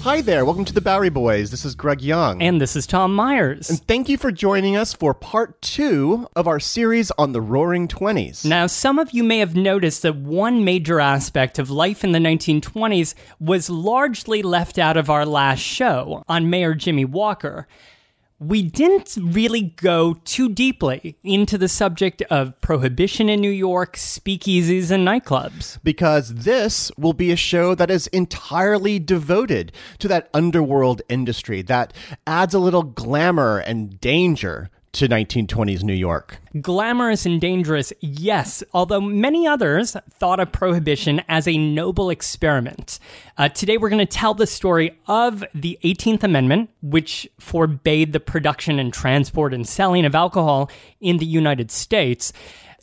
[0.03, 1.51] Hi there, welcome to the Bowery Boys.
[1.51, 2.41] This is Greg Young.
[2.41, 3.69] And this is Tom Myers.
[3.69, 7.87] And thank you for joining us for part two of our series on the Roaring
[7.87, 8.43] Twenties.
[8.43, 12.19] Now, some of you may have noticed that one major aspect of life in the
[12.19, 17.67] 1920s was largely left out of our last show on Mayor Jimmy Walker.
[18.41, 24.89] We didn't really go too deeply into the subject of prohibition in New York, speakeasies,
[24.89, 25.77] and nightclubs.
[25.83, 31.93] Because this will be a show that is entirely devoted to that underworld industry that
[32.25, 36.39] adds a little glamour and danger to 1920s New York.
[36.59, 42.99] Glamorous and dangerous, yes, although many others thought of prohibition as a noble experiment.
[43.37, 48.19] Uh, today we're going to tell the story of the 18th Amendment, which forbade the
[48.19, 50.69] production and transport and selling of alcohol
[50.99, 52.33] in the United States.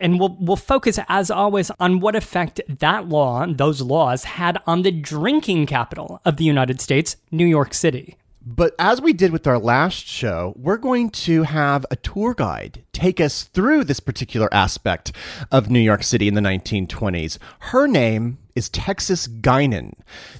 [0.00, 4.82] And we'll, we'll focus, as always, on what effect that law, those laws, had on
[4.82, 8.16] the drinking capital of the United States, New York City.
[8.50, 12.82] But as we did with our last show, we're going to have a tour guide
[12.94, 15.12] take us through this particular aspect
[15.52, 17.36] of New York City in the 1920s.
[17.58, 19.92] Her name is Texas Guinan,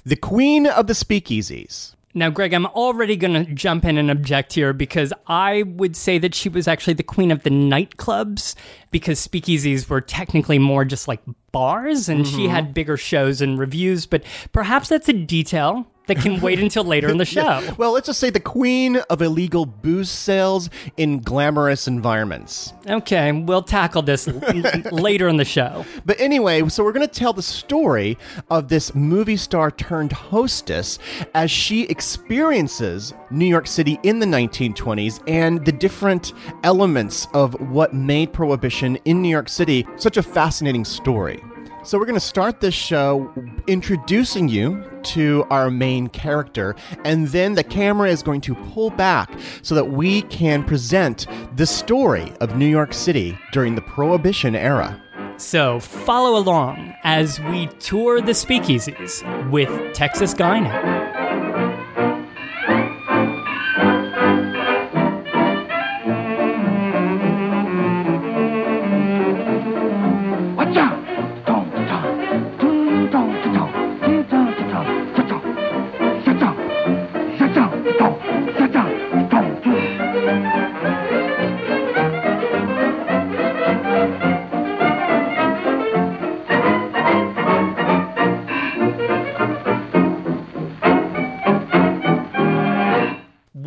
[0.03, 1.93] the queen of the speakeasies.
[2.15, 6.17] Now, Greg, I'm already going to jump in and object here because I would say
[6.17, 8.55] that she was actually the queen of the nightclubs
[8.89, 12.35] because speakeasies were technically more just like bars and mm-hmm.
[12.35, 14.05] she had bigger shows and revues.
[14.05, 17.41] But perhaps that's a detail that can wait until later in the show.
[17.41, 17.73] Yeah.
[17.77, 22.73] Well, let's just say the queen of illegal booze sales in glamorous environments.
[22.87, 24.27] Okay, we'll tackle this
[24.91, 25.85] later in the show.
[26.05, 28.17] But anyway, so we're going to tell the story
[28.49, 30.99] of this movie star turned hostess
[31.33, 36.33] as she experiences New York City in the 1920s and the different
[36.63, 41.39] elements of what made prohibition in New York City such a fascinating story.
[41.81, 43.33] So, we're going to start this show
[43.65, 46.75] introducing you to our main character,
[47.05, 49.31] and then the camera is going to pull back
[49.61, 51.25] so that we can present
[51.55, 55.01] the story of New York City during the Prohibition era.
[55.37, 61.48] So, follow along as we tour the speakeasies with Texas Guinan.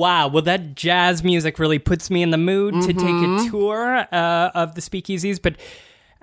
[0.03, 2.89] Wow, well, that jazz music really puts me in the mood mm-hmm.
[2.89, 3.51] to take a mm-hmm.
[3.51, 5.41] tour uh, of the speakeasies.
[5.41, 5.55] But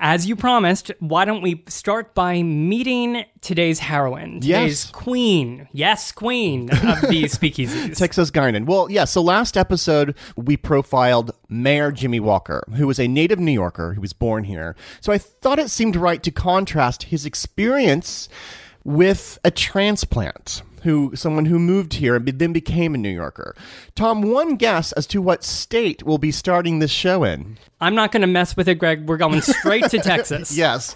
[0.02, 4.92] As you promised, why don't we start by meeting today's heroine, today's Yes.
[4.92, 7.98] queen, yes, queen of the speakeasies.
[7.98, 8.66] Texas Guinan.
[8.66, 13.52] Well, yeah, so last episode we profiled Mayor Jimmy Walker, who was a native New
[13.52, 14.76] Yorker who was born here.
[15.02, 18.30] So I thought it seemed right to contrast his experience
[18.86, 20.64] with a transplant.
[20.84, 23.56] Who someone who moved here and then became a New Yorker.
[23.96, 27.58] Tom, one guess as to what state we'll be starting this show in.
[27.82, 29.08] I'm not going to mess with it, Greg.
[29.08, 30.56] We're going straight to Texas.
[30.56, 30.96] Yes.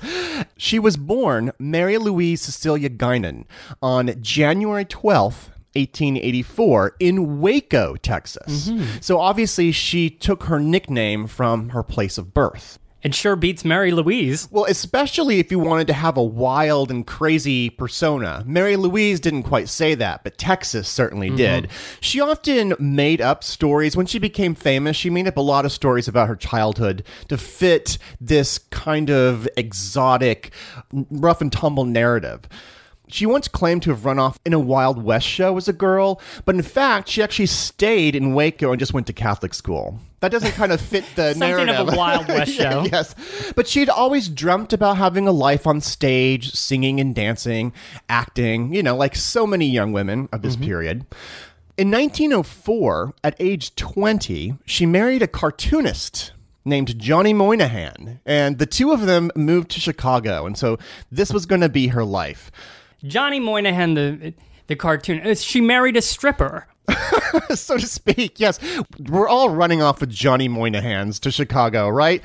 [0.57, 3.45] She was born Mary Louise Cecilia Guinan
[3.81, 5.49] on January 12th.
[5.75, 8.69] 1884 in Waco, Texas.
[8.69, 8.99] Mm-hmm.
[9.01, 12.77] So obviously she took her nickname from her place of birth.
[13.03, 14.47] It sure beats Mary Louise.
[14.49, 18.43] Well, especially if you wanted to have a wild and crazy persona.
[18.45, 21.35] Mary Louise didn't quite say that, but Texas certainly mm-hmm.
[21.35, 21.67] did.
[21.99, 23.97] She often made up stories.
[23.97, 27.37] When she became famous, she made up a lot of stories about her childhood to
[27.37, 30.51] fit this kind of exotic,
[30.93, 32.47] rough and tumble narrative.
[33.13, 36.19] She once claimed to have run off in a Wild West show as a girl,
[36.45, 39.99] but in fact, she actually stayed in Waco and just went to Catholic school.
[40.21, 41.75] That doesn't kind of fit the Something narrative.
[41.75, 42.87] of a Wild West show.
[42.91, 43.13] yes.
[43.55, 47.71] But she'd always dreamt about having a life on stage, singing and dancing,
[48.09, 50.65] acting, you know, like so many young women of this mm-hmm.
[50.65, 51.05] period.
[51.77, 56.31] In 1904, at age 20, she married a cartoonist
[56.65, 60.79] named Johnny Moynihan, and the two of them moved to Chicago, and so
[61.11, 62.51] this was going to be her life.
[63.05, 64.33] Johnny Moynihan, the
[64.67, 65.21] the cartoon.
[65.25, 66.67] uh, She married a stripper.
[67.55, 68.39] so to speak.
[68.41, 68.59] Yes,
[69.09, 72.21] we're all running off with Johnny Moynihan's to Chicago, right?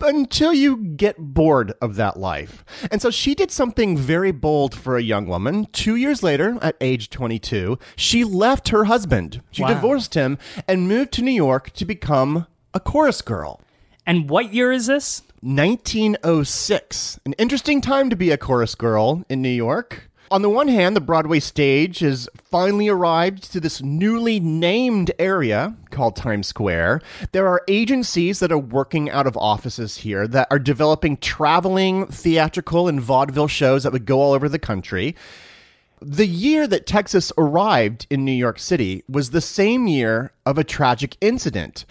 [0.00, 2.64] Until you get bored of that life.
[2.90, 5.66] And so she did something very bold for a young woman.
[5.72, 9.42] Two years later, at age 22, she left her husband.
[9.52, 9.68] She Wow.
[9.74, 13.60] divorced him and moved to New York to become a chorus girl.
[14.06, 15.22] And what year is this?
[15.42, 17.20] 1906.
[17.24, 20.09] An interesting time to be a chorus girl in New York.
[20.32, 25.74] On the one hand, the Broadway stage has finally arrived to this newly named area
[25.90, 27.00] called Times Square.
[27.32, 32.86] There are agencies that are working out of offices here that are developing traveling theatrical
[32.86, 35.16] and vaudeville shows that would go all over the country.
[36.00, 40.64] The year that Texas arrived in New York City was the same year of a
[40.64, 41.84] tragic incident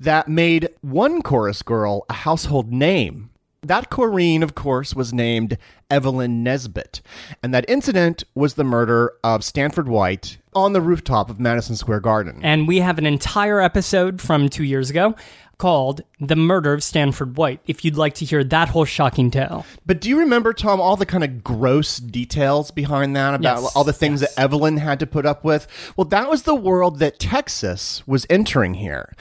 [0.00, 3.30] that made one chorus girl a household name.
[3.64, 5.56] That chorine, of course, was named
[5.90, 7.00] Evelyn Nesbit.
[7.42, 12.00] And that incident was the murder of Stanford White on the rooftop of Madison Square
[12.00, 12.40] Garden.
[12.42, 15.14] And we have an entire episode from two years ago
[15.58, 19.64] called The Murder of Stanford White, if you'd like to hear that whole shocking tale.
[19.86, 23.76] But do you remember, Tom, all the kind of gross details behind that about Yes,
[23.76, 24.34] all the things yes.
[24.34, 25.66] that Evelyn had to put up with?
[25.96, 29.14] Well, that was the world that Texas was entering here.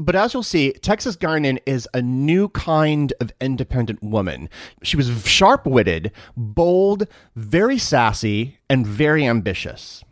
[0.00, 4.48] But as you'll see, Texas Guinan is a new kind of independent woman.
[4.82, 7.06] She was sharp witted, bold,
[7.36, 10.02] very sassy, and very ambitious.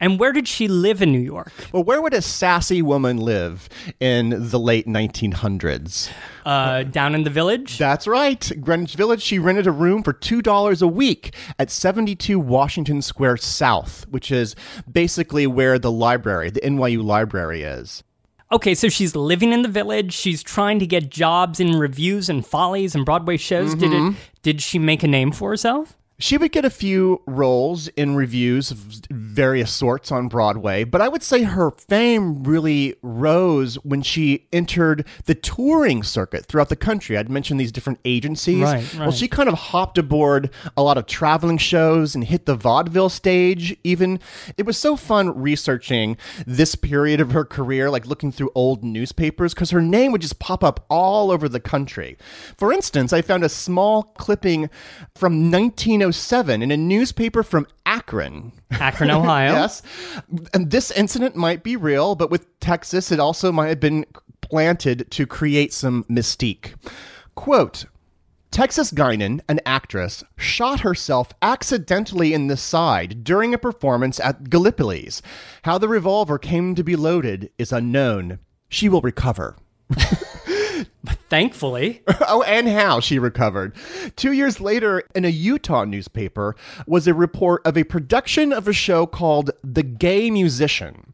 [0.00, 1.52] And where did she live in New York?
[1.72, 3.68] Well, where would a sassy woman live
[4.00, 6.10] in the late 1900s?
[6.44, 7.78] Uh, down in the village?
[7.78, 8.50] That's right.
[8.60, 14.06] Greenwich Village, she rented a room for $2 a week at 72 Washington Square South,
[14.08, 14.56] which is
[14.90, 18.02] basically where the library, the NYU library is.
[18.54, 20.12] Okay, so she's living in the village.
[20.12, 23.74] She's trying to get jobs in revues and follies and Broadway shows.
[23.74, 23.96] Did it?
[23.96, 24.16] Mm-hmm.
[24.42, 25.96] Did she make a name for herself?
[26.18, 28.78] She would get a few roles in revues of
[29.10, 35.06] various sorts on Broadway, but I would say her fame really rose when she entered
[35.24, 37.18] the touring circuit throughout the country.
[37.18, 38.62] I'd mentioned these different agencies.
[38.62, 42.54] Right, Well, she kind of hopped aboard a lot of traveling shows and hit the
[42.54, 44.20] vaudeville stage, even.
[44.56, 46.16] It was so fun researching
[46.46, 50.38] this period of her career, like looking through old newspapers, because her name would just
[50.38, 52.16] pop up all over the country.
[52.56, 54.70] For instance, I found a small clipping
[55.16, 55.50] from
[56.04, 58.52] 1907 in a newspaper from Akron.
[58.72, 59.52] Akron, Ohio.
[59.54, 59.82] Yes.
[60.52, 64.04] And this incident might be real, but with Texas, it also might have been
[64.40, 66.74] planted to create some mystique.
[67.34, 67.86] Quote,
[68.50, 75.22] Texas Guinan, an actress, shot herself accidentally in the side during a performance at Gallipolis.
[75.62, 78.38] How the revolver came to be loaded is unknown.
[78.68, 79.56] She will recover.
[81.28, 82.02] Thankfully.
[82.28, 83.74] oh, and how she recovered.
[84.16, 86.54] Two years later, in a Utah newspaper,
[86.86, 91.12] was a report of a production of a show called The Gay Musician.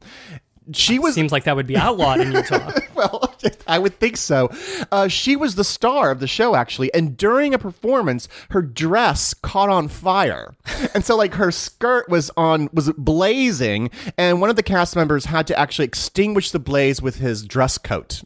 [0.73, 2.71] She was Seems like that would be outlawed in Utah.
[2.95, 3.35] well,
[3.67, 4.51] I would think so.
[4.93, 9.35] Uh, she was the star of the show, actually, and during a performance, her dress
[9.35, 10.55] caught on fire,
[10.95, 15.25] and so like her skirt was on was blazing, and one of the cast members
[15.25, 18.23] had to actually extinguish the blaze with his dress coat.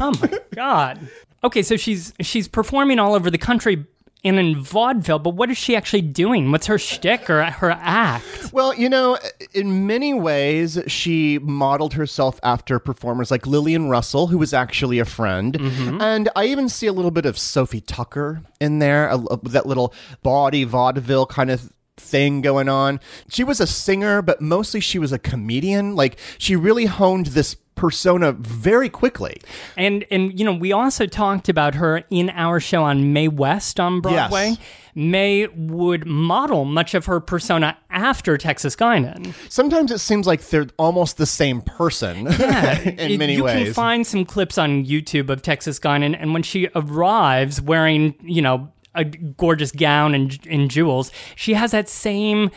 [0.00, 1.08] Oh my god.
[1.42, 3.86] Okay, so she's she's performing all over the country
[4.26, 6.50] and in vaudeville, but what is she actually doing?
[6.50, 8.54] What's her shtick or her act?
[8.54, 9.18] Well, you know,
[9.52, 15.04] in many ways, she modeled herself after performers like Lillian Russell, who was actually a
[15.04, 15.58] friend.
[15.58, 16.00] Mm-hmm.
[16.00, 19.66] And I even see a little bit of Sophie Tucker in there, a, a- that
[19.66, 23.00] little bawdy vaudeville kind of thing going on.
[23.28, 25.94] She was a singer, but mostly she was a comedian.
[25.96, 29.40] Like, she really honed this persona very quickly.
[29.76, 33.80] And and you know, we also talked about her in our show on Mae West
[33.80, 34.48] on Broadway.
[34.50, 34.58] Yes.
[34.96, 39.34] Mae would model much of her persona after Texas Guinan.
[39.50, 43.64] Sometimes it seems like they're almost the same person yeah, in It- many you ways.
[43.64, 48.40] can find some clips on YouTube of Texas Guinan, and when she arrives wearing, you
[48.40, 52.52] know, a gorgeous gown and, and jewels, she has that same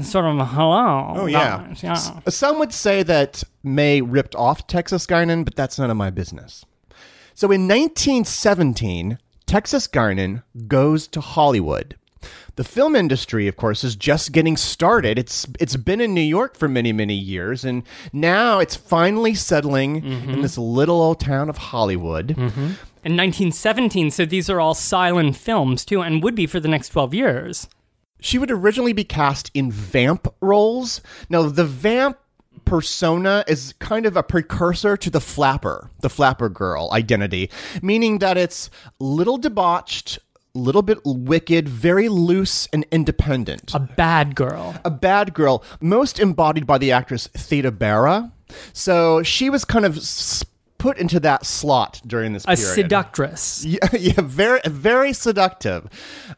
[0.00, 1.12] sort of hello.
[1.16, 1.74] Oh yeah.
[1.82, 1.92] yeah.
[2.26, 6.10] Uh, some would say that Mae ripped off Texas Guinan, but that's none of my
[6.10, 6.64] business.
[7.34, 11.96] So in 1917, Texas Guinan goes to Hollywood.
[12.56, 15.18] The film industry, of course, is just getting started.
[15.18, 17.82] It's it's been in New York for many many years, and
[18.12, 20.42] now it's finally settling in mm-hmm.
[20.42, 22.28] this little old town of Hollywood.
[22.28, 22.72] Mm-hmm.
[23.04, 26.90] In 1917, so these are all silent films too, and would be for the next
[26.90, 27.68] 12 years.
[28.22, 31.00] She would originally be cast in vamp roles.
[31.28, 32.16] Now, the vamp
[32.64, 37.50] persona is kind of a precursor to the flapper, the flapper girl identity,
[37.82, 40.18] meaning that it's little debauched,
[40.54, 43.74] little bit wicked, very loose and independent.
[43.74, 44.76] A bad girl.
[44.84, 48.32] A bad girl, most embodied by the actress Theda Bara.
[48.72, 50.44] So she was kind of s-
[50.82, 52.74] put into that slot during this A period.
[52.74, 53.64] seductress.
[53.72, 55.88] Yeah, yeah, very, very seductive,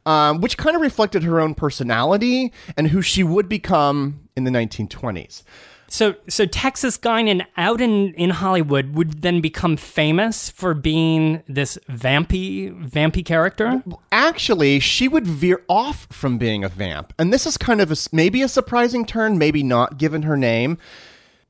[0.05, 4.51] um, which kind of reflected her own personality and who she would become in the
[4.51, 5.43] 1920s.
[5.89, 11.79] So, so Texas Guinan out in, in Hollywood would then become famous for being this
[11.89, 13.83] vampy, vampy character.
[14.13, 17.97] Actually, she would veer off from being a vamp, and this is kind of a,
[18.13, 20.79] maybe a surprising turn, maybe not, given her name.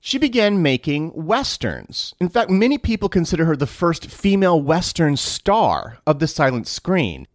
[0.07, 2.15] She began making westerns.
[2.21, 7.27] In fact, many people consider her the first female western star of the silent screen.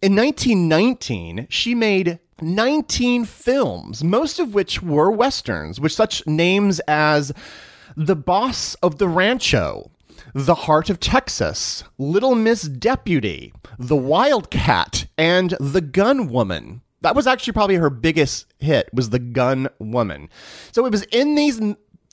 [0.00, 7.30] In 1919, she made 19 films, most of which were westerns, with such names as
[7.94, 9.90] The Boss of the Rancho,
[10.32, 16.80] The Heart of Texas, Little Miss Deputy, The Wildcat, and The Gun Woman.
[17.02, 20.30] That was actually probably her biggest hit was The Gun Woman.
[20.72, 21.60] So it was in these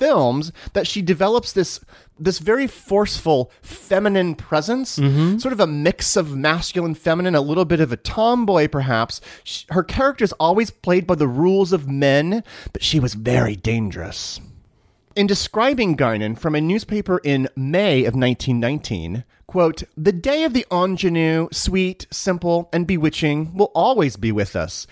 [0.01, 1.79] films that she develops this
[2.17, 5.37] this very forceful feminine presence, mm-hmm.
[5.37, 9.21] sort of a mix of masculine, feminine, a little bit of a tomboy, perhaps.
[9.43, 12.43] Sh her character's always played by the rules of men,
[12.73, 14.39] but she was very dangerous.
[15.15, 20.65] In describing Guinan from a newspaper in May of 1919, quote, The day of the
[20.71, 24.87] ingenue, sweet, simple, and bewitching will always be with us.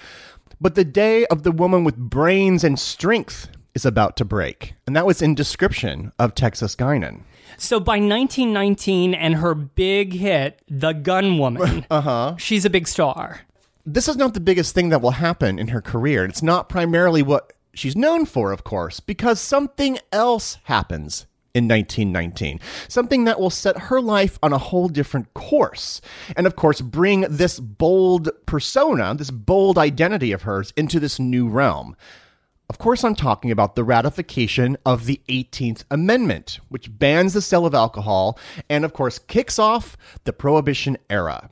[0.62, 3.48] But the day of the woman with brains and strength
[3.80, 4.74] is about to break.
[4.86, 7.22] And that was in description of Texas Guinan.
[7.58, 12.36] So by 1919 and her big hit, The Gun Woman, uh-huh.
[12.38, 13.42] she's a big star.
[13.86, 16.26] This is not the biggest thing that will happen in her career.
[16.26, 22.60] It's not primarily what she's known for, of course, because something else happens in 1919.
[22.90, 26.02] Something that will set her life on a whole different course.
[26.36, 31.48] And of course, bring this bold persona, this bold identity of hers into this new
[31.48, 31.96] realm.
[32.70, 37.66] Of course, I'm talking about the ratification of the 18th Amendment, which bans the sale
[37.66, 38.38] of alcohol
[38.70, 41.50] and, of course, kicks off the Prohibition era.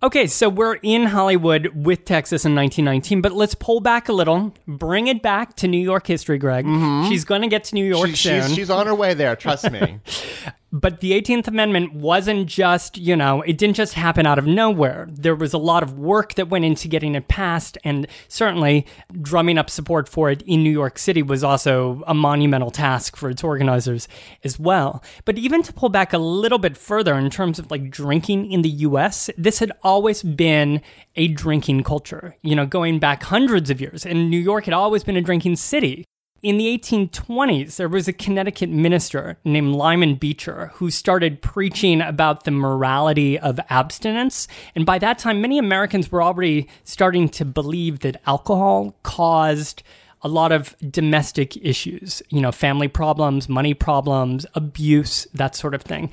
[0.00, 4.54] Okay, so we're in Hollywood with Texas in 1919, but let's pull back a little,
[4.68, 6.64] bring it back to New York history, Greg.
[6.66, 7.08] Mm-hmm.
[7.08, 8.42] She's going to get to New York She- soon.
[8.46, 9.98] she's, she's on her way there, trust me.
[10.70, 15.08] But the 18th Amendment wasn't just, you know, it didn't just happen out of nowhere.
[15.10, 18.86] There was a lot of work that went into getting it passed, and certainly
[19.22, 23.30] drumming up support for it in New York City was also a monumental task for
[23.30, 24.08] its organizers
[24.44, 25.02] as well.
[25.24, 28.60] But even to pull back a little bit further in terms of like drinking in
[28.60, 30.82] the US, this had always been
[31.16, 34.04] a drinking culture, you know, going back hundreds of years.
[34.04, 36.04] And New York had always been a drinking city.
[36.40, 42.44] In the 1820s, there was a Connecticut minister named Lyman Beecher who started preaching about
[42.44, 44.46] the morality of abstinence.
[44.76, 49.82] And by that time, many Americans were already starting to believe that alcohol caused
[50.22, 55.82] a lot of domestic issues, you know, family problems, money problems, abuse, that sort of
[55.82, 56.08] thing.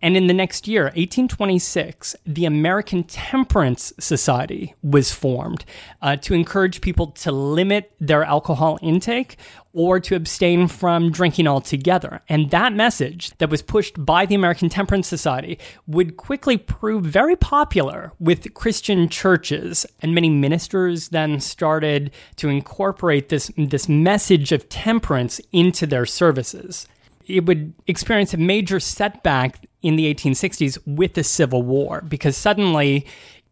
[0.00, 5.64] And in the next year, 1826, the American Temperance Society was formed
[6.00, 9.36] uh, to encourage people to limit their alcohol intake
[9.72, 12.20] or to abstain from drinking altogether.
[12.28, 17.36] And that message that was pushed by the American Temperance Society would quickly prove very
[17.36, 19.86] popular with Christian churches.
[20.00, 26.86] And many ministers then started to incorporate this, this message of temperance into their services
[27.28, 33.06] it would experience a major setback in the 1860s with the Civil War because suddenly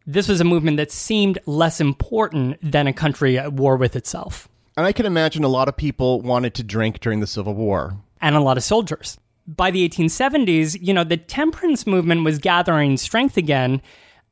[0.06, 4.48] this was a movement that seemed less important than a country at war with itself.
[4.76, 7.96] And I can imagine a lot of people wanted to drink during the Civil War.
[8.20, 9.18] And a lot of soldiers.
[9.46, 13.80] By the 1870s, you know, the temperance movement was gathering strength again.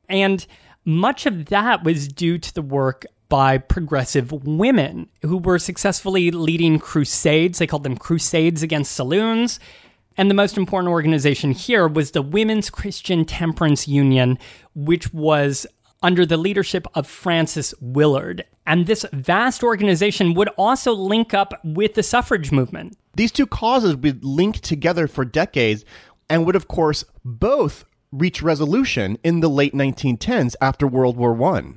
[0.07, 0.45] And
[0.83, 6.77] much of that was due to the work by progressive women who were successfully leading
[6.77, 7.57] crusades.
[7.57, 9.59] They called them crusades against saloons.
[10.17, 14.37] And the most important organization here was the Women's Christian Temperance Union,
[14.73, 15.65] which was
[16.05, 18.45] under the leadership of Frances Willard.
[18.67, 22.95] And this vast organization would also link up with the suffrage movement.
[23.15, 25.83] These two causes would link together for decades
[26.29, 31.73] and would, of course, both reach resolution in the late 1910s after World War I.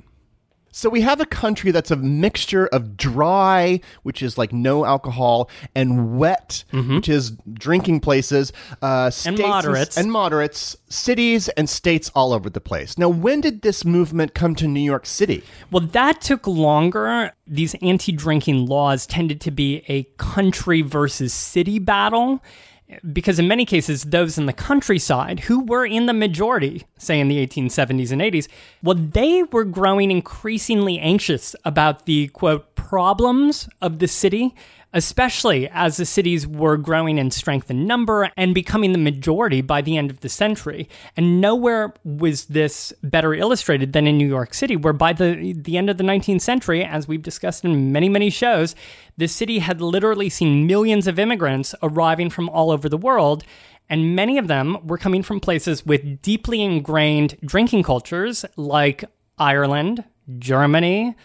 [0.71, 5.49] So we have a country that's a mixture of dry, which is like no alcohol,
[5.75, 6.95] and wet, mm-hmm.
[6.95, 12.49] which is drinking places, uh, and moderates, and, and moderates, cities and states all over
[12.49, 12.97] the place.
[12.97, 15.43] Now, when did this movement come to New York City?
[15.71, 17.31] Well, that took longer.
[17.47, 22.43] These anti-drinking laws tended to be a country versus city battle
[23.11, 27.27] because in many cases, those in the countryside who were in the majority, say in
[27.27, 28.47] the 1870s and 80s,
[28.81, 34.55] well, they were growing increasingly anxious about the quote problems of the city
[34.93, 39.81] especially as the cities were growing in strength and number and becoming the majority by
[39.81, 40.89] the end of the century.
[41.15, 45.77] And nowhere was this better illustrated than in New York City, where by the, the
[45.77, 48.75] end of the 19th century, as we've discussed in many, many shows,
[49.17, 53.43] the city had literally seen millions of immigrants arriving from all over the world
[53.89, 59.03] and many of them were coming from places with deeply ingrained drinking cultures like
[59.39, 60.03] Ireland,
[60.37, 61.15] Germany,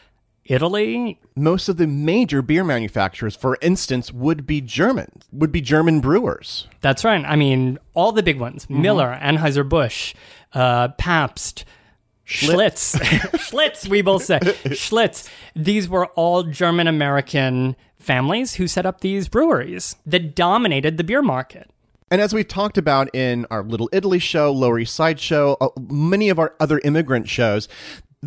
[0.46, 1.20] Italy.
[1.36, 6.68] Most of the major beer manufacturers, for instance, would be German, would be German brewers.
[6.80, 7.24] That's right.
[7.24, 8.82] I mean, all the big ones mm-hmm.
[8.82, 10.14] Miller, Anheuser-Busch,
[10.52, 11.64] uh, Pabst.
[12.26, 12.98] Schlitz.
[13.34, 14.38] Schlitz, we both say.
[14.38, 15.28] Schlitz.
[15.54, 21.20] These were all German American families who set up these breweries that dominated the beer
[21.20, 21.70] market.
[22.10, 25.68] And as we've talked about in our Little Italy show, Lower East Side show, uh,
[25.90, 27.66] many of our other immigrant shows,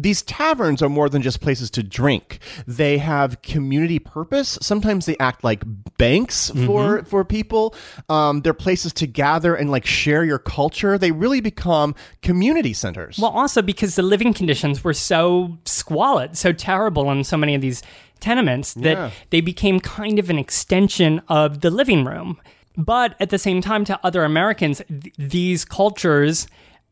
[0.02, 2.40] these taverns are more than just places to drink.
[2.66, 4.58] They have community purpose.
[4.62, 5.64] Sometimes they act like
[5.98, 7.06] banks for mm-hmm.
[7.06, 7.76] for people.
[8.10, 10.98] Um, they're places to gather and like share your culture.
[10.98, 13.18] They really become community centers.
[13.18, 17.62] Well, also because the living conditions were so squalid, so terrible in so many of
[17.62, 17.82] these
[18.20, 19.12] tenements that yeah.
[19.30, 22.40] they became kind of an extension of the living room.
[22.76, 26.48] But at the same time, to other Americans, th- these cultures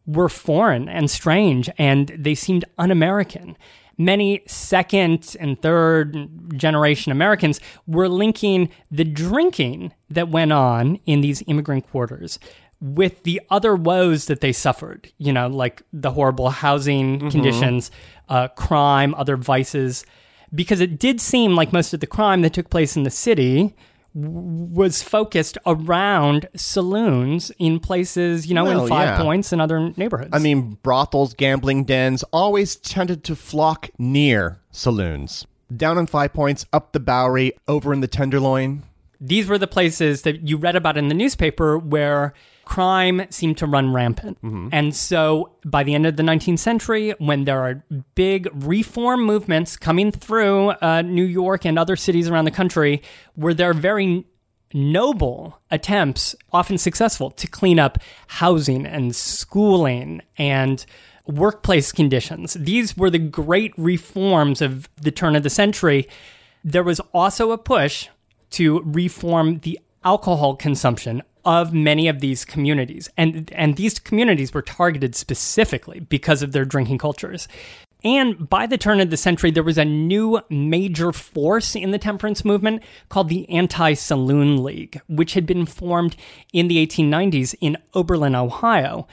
[0.06, 3.58] were foreign and strange, and they seemed un American.
[3.98, 11.42] Many second and third generation Americans were linking the drinking that went on in these
[11.48, 12.38] immigrant quarters
[12.82, 17.30] with the other woes that they suffered, you know, like the horrible housing mm-hmm.
[17.30, 17.90] conditions,
[18.28, 20.06] uh, crime, other vices,
[20.54, 23.74] because it did seem like most of the crime that took place in the city
[24.16, 29.22] was focused around saloons in places, you know, well, in Five yeah.
[29.22, 30.30] Points and other neighborhoods.
[30.32, 35.46] I mean, brothels, gambling dens always tended to flock near saloons.
[35.76, 38.84] Down in Five Points, up the Bowery, over in the Tenderloin.
[39.20, 42.34] These were the places that you read about in the newspaper where
[42.66, 44.42] crime seemed to run rampant.
[44.42, 44.70] Mm-hmm.
[44.72, 47.84] And so by the end of the 19th century, when there are
[48.16, 53.02] big reform movements coming through uh, New York and other cities around the country,
[53.36, 54.26] where there are very
[54.74, 57.98] noble attempts, often successful, to clean up
[58.28, 60.86] housing and schooling and
[61.26, 62.54] workplace conditions.
[62.54, 66.08] These were the great reforms of the turn of the century.
[66.64, 68.10] There was also a push
[68.52, 73.10] to reform the alcohol consumption of many of these communities.
[73.18, 77.48] And, and these communities were targeted specifically because of their drinking cultures.
[78.04, 81.98] And by the turn of the century, there was a new major force in the
[81.98, 86.16] temperance movement called the Anti Saloon League, which had been formed
[86.54, 89.08] in the 1890s in Oberlin, Ohio.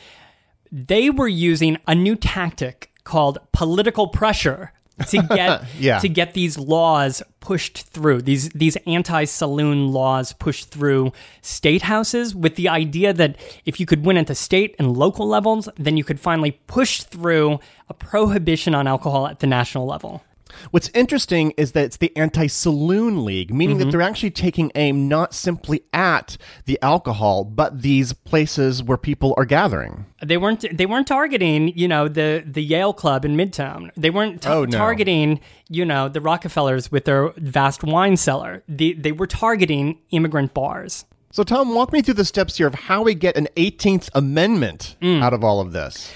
[0.71, 4.73] They were using a new tactic called political pressure
[5.09, 5.99] to get Yeah.
[6.01, 12.55] to get these laws pushed through these these anti-saloon laws pushed through state houses with
[12.57, 16.05] the idea that if you could win at the state and local levels then you
[16.05, 20.23] could finally push through a prohibition on alcohol at the national level
[20.71, 23.87] What's interesting is that it's the anti saloon league, meaning Mm-hmm.
[23.87, 26.37] that they're actually taking aim not simply at
[26.67, 30.07] the alcohol, but these places where people are gathering.
[30.23, 33.91] they weren't they weren't targeting you know the the Yale Club in Midtown.
[33.97, 34.77] They weren't Oh, no.
[34.79, 38.63] targeting you know the Rockefellers with their vast wine cellar.
[38.69, 41.05] They they were targeting immigrant bars.
[41.35, 44.97] So, Tom, walk me through the steps here of how we get an 18th Amendment
[45.01, 45.23] Mm.
[45.23, 46.13] out of all of this.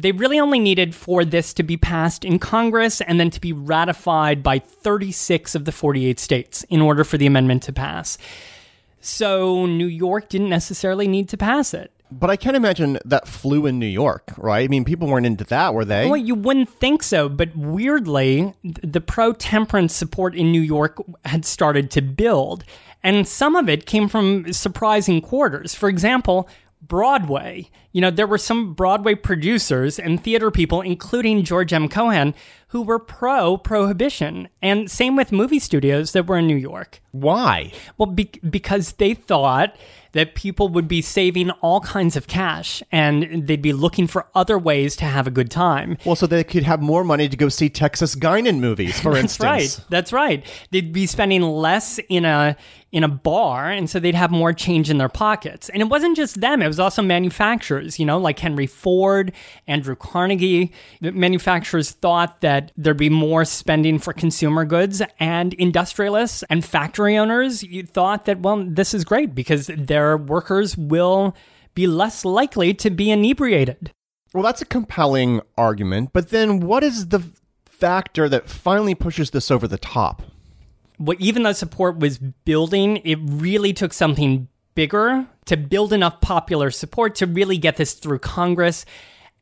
[0.00, 3.52] They really only needed for this to be passed in Congress and then to be
[3.52, 8.16] ratified by 36 of the 48 states in order for the amendment to pass.
[9.00, 11.90] So New York didn't necessarily need to pass it.
[12.12, 14.64] But I can't imagine that flew in New York, right?
[14.64, 16.06] I mean, people weren't into that, were they?
[16.06, 21.44] Well, you wouldn't think so, but weirdly, the pro temperance support in New York had
[21.44, 22.64] started to build.
[23.02, 25.74] And some of it came from surprising quarters.
[25.74, 26.48] For example,
[26.80, 27.70] Broadway.
[27.92, 31.88] You know, there were some Broadway producers and theater people, including George M.
[31.88, 32.34] Cohan,
[32.68, 34.48] who were pro prohibition.
[34.62, 37.00] And same with movie studios that were in New York.
[37.12, 37.72] Why?
[37.96, 39.74] Well, be- because they thought
[40.12, 44.58] that people would be saving all kinds of cash and they'd be looking for other
[44.58, 45.96] ways to have a good time.
[46.04, 49.22] Well, so they could have more money to go see Texas Guinan movies, for That's
[49.38, 49.78] instance.
[49.78, 49.86] right.
[49.90, 50.46] That's right.
[50.70, 52.56] They'd be spending less in a
[52.90, 55.68] in a bar, and so they'd have more change in their pockets.
[55.68, 57.98] And it wasn't just them; it was also manufacturers.
[57.98, 59.32] You know, like Henry Ford,
[59.66, 60.72] Andrew Carnegie.
[61.00, 67.16] The manufacturers thought that there'd be more spending for consumer goods, and industrialists and factory
[67.16, 71.36] owners you thought that well, this is great because their workers will
[71.74, 73.92] be less likely to be inebriated.
[74.34, 77.22] Well, that's a compelling argument, but then what is the
[77.66, 80.22] factor that finally pushes this over the top?
[80.98, 86.70] What even though support was building, it really took something bigger to build enough popular
[86.70, 88.84] support to really get this through Congress.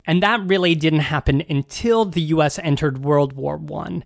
[0.07, 4.03] And that really didn't happen until the US entered World War I.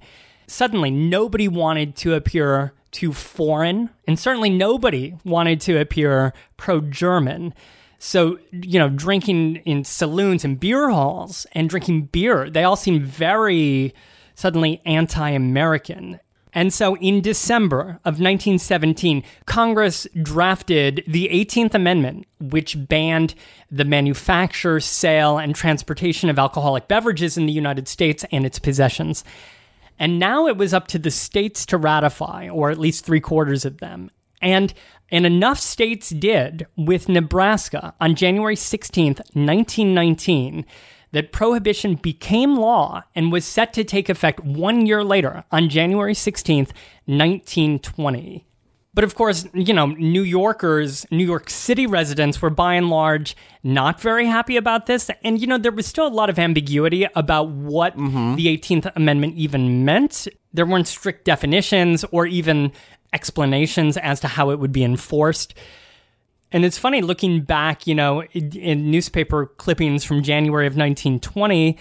[0.46, 7.54] Suddenly, nobody wanted to appear too foreign, and certainly nobody wanted to appear pro German.
[7.98, 13.02] So, you know, drinking in saloons and beer halls and drinking beer, they all seemed
[13.02, 13.94] very
[14.34, 16.18] suddenly anti American.
[16.52, 23.34] And so in December of 1917, Congress drafted the 18th Amendment, which banned
[23.70, 29.24] the manufacture, sale, and transportation of alcoholic beverages in the United States and its possessions.
[29.98, 33.64] And now it was up to the states to ratify, or at least three quarters
[33.64, 34.10] of them.
[34.40, 34.72] And,
[35.10, 40.64] and enough states did, with Nebraska on January 16th, 1919,
[41.12, 46.14] that prohibition became law and was set to take effect one year later on January
[46.14, 46.73] 16th,
[47.07, 48.46] 1920.
[48.92, 53.37] But of course, you know, New Yorkers, New York City residents were by and large
[53.62, 55.11] not very happy about this.
[55.23, 58.35] And, you know, there was still a lot of ambiguity about what mm-hmm.
[58.35, 60.27] the 18th Amendment even meant.
[60.53, 62.73] There weren't strict definitions or even
[63.12, 65.55] explanations as to how it would be enforced.
[66.52, 71.76] And it's funny looking back, you know, in, in newspaper clippings from January of 1920,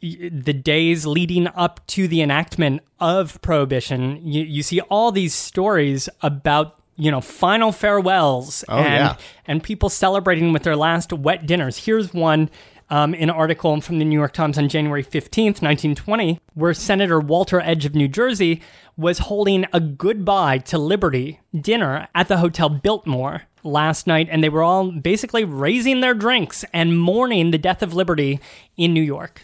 [0.00, 6.08] the days leading up to the enactment of prohibition, you, you see all these stories
[6.22, 9.16] about, you know, final farewells and, yeah.
[9.46, 11.84] and people celebrating with their last wet dinners.
[11.84, 12.50] Here's one.
[12.90, 17.18] Um, in an article from the New York Times on January 15th, 1920, where Senator
[17.18, 18.60] Walter Edge of New Jersey
[18.94, 24.48] was holding a goodbye to liberty dinner at the Hotel Biltmore last night, and they
[24.48, 28.40] were all basically raising their drinks and mourning the death of liberty
[28.76, 29.42] in New York.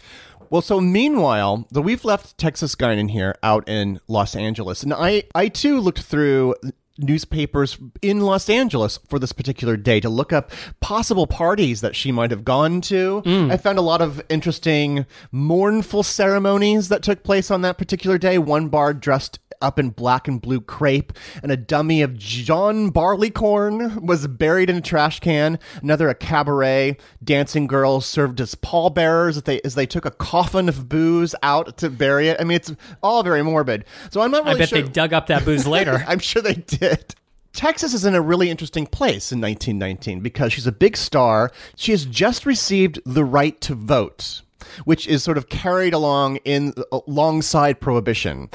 [0.49, 5.23] Well, so meanwhile, the we've left Texas Guinan here out in Los Angeles, and I,
[5.33, 6.55] I too looked through
[6.97, 12.11] newspapers in Los Angeles for this particular day to look up possible parties that she
[12.11, 13.21] might have gone to.
[13.25, 13.51] Mm.
[13.51, 18.37] I found a lot of interesting mournful ceremonies that took place on that particular day.
[18.37, 24.05] One bar dressed up in black and blue crepe, and a dummy of John Barleycorn
[24.05, 25.59] was buried in a trash can.
[25.81, 26.97] Another, a cabaret.
[27.23, 31.77] Dancing girls served as pallbearers as they, as they took a coffin of booze out
[31.77, 32.37] to bury it.
[32.39, 33.85] I mean, it's all very morbid.
[34.09, 34.55] So I'm not really sure.
[34.55, 34.81] I bet sure.
[34.81, 36.03] they dug up that booze later.
[36.07, 37.15] I'm sure they did.
[37.53, 41.51] Texas is in a really interesting place in 1919 because she's a big star.
[41.75, 44.41] She has just received the right to vote,
[44.85, 48.49] which is sort of carried along in alongside prohibition.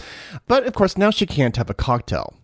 [0.47, 2.35] But of course, now she can't have a cocktail.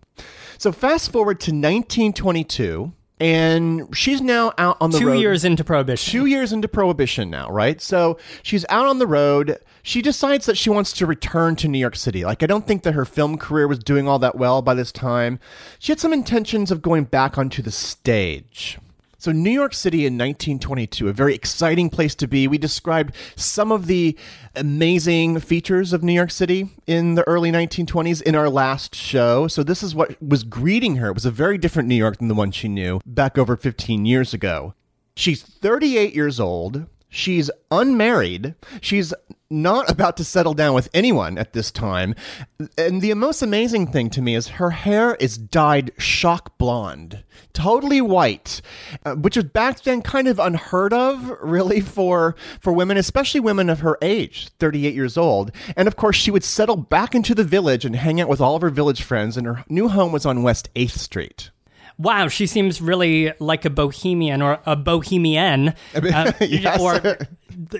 [0.57, 5.19] So fast forward to 1922, and she's now out on the Two road.
[5.19, 6.11] years into prohibition.
[6.11, 7.81] Two years into prohibition now, right?
[7.81, 9.57] So she's out on the road.
[9.81, 12.23] She decides that she wants to return to New York City.
[12.23, 14.91] Like, I don't think that her film career was doing all that well by this
[14.91, 15.39] time.
[15.79, 18.77] She had some intentions of going back onto the stage.
[19.23, 22.45] So, New York City in 1922, a very exciting place to be.
[22.45, 24.17] We described some of the
[24.53, 29.47] amazing features of New York City in the early 1920s in our last show.
[29.47, 31.07] So, this is what was greeting her.
[31.07, 34.05] It was a very different New York than the one she knew back over 15
[34.05, 34.73] years ago.
[35.15, 36.87] She's 38 years old.
[37.13, 38.55] She's unmarried.
[38.81, 39.13] She's
[39.51, 42.15] not about to settle down with anyone at this time.
[42.75, 47.23] And the most amazing thing to me is her hair is dyed shock blonde,
[47.53, 48.63] totally white,
[49.05, 53.69] uh, which was back then kind of unheard of, really, for, for women, especially women
[53.69, 55.51] of her age, 38 years old.
[55.77, 58.55] And of course, she would settle back into the village and hang out with all
[58.55, 61.51] of her village friends, and her new home was on West 8th Street.
[61.97, 66.79] Wow, she seems really like a bohemian or a bohemian, uh, Yes.
[66.81, 67.17] or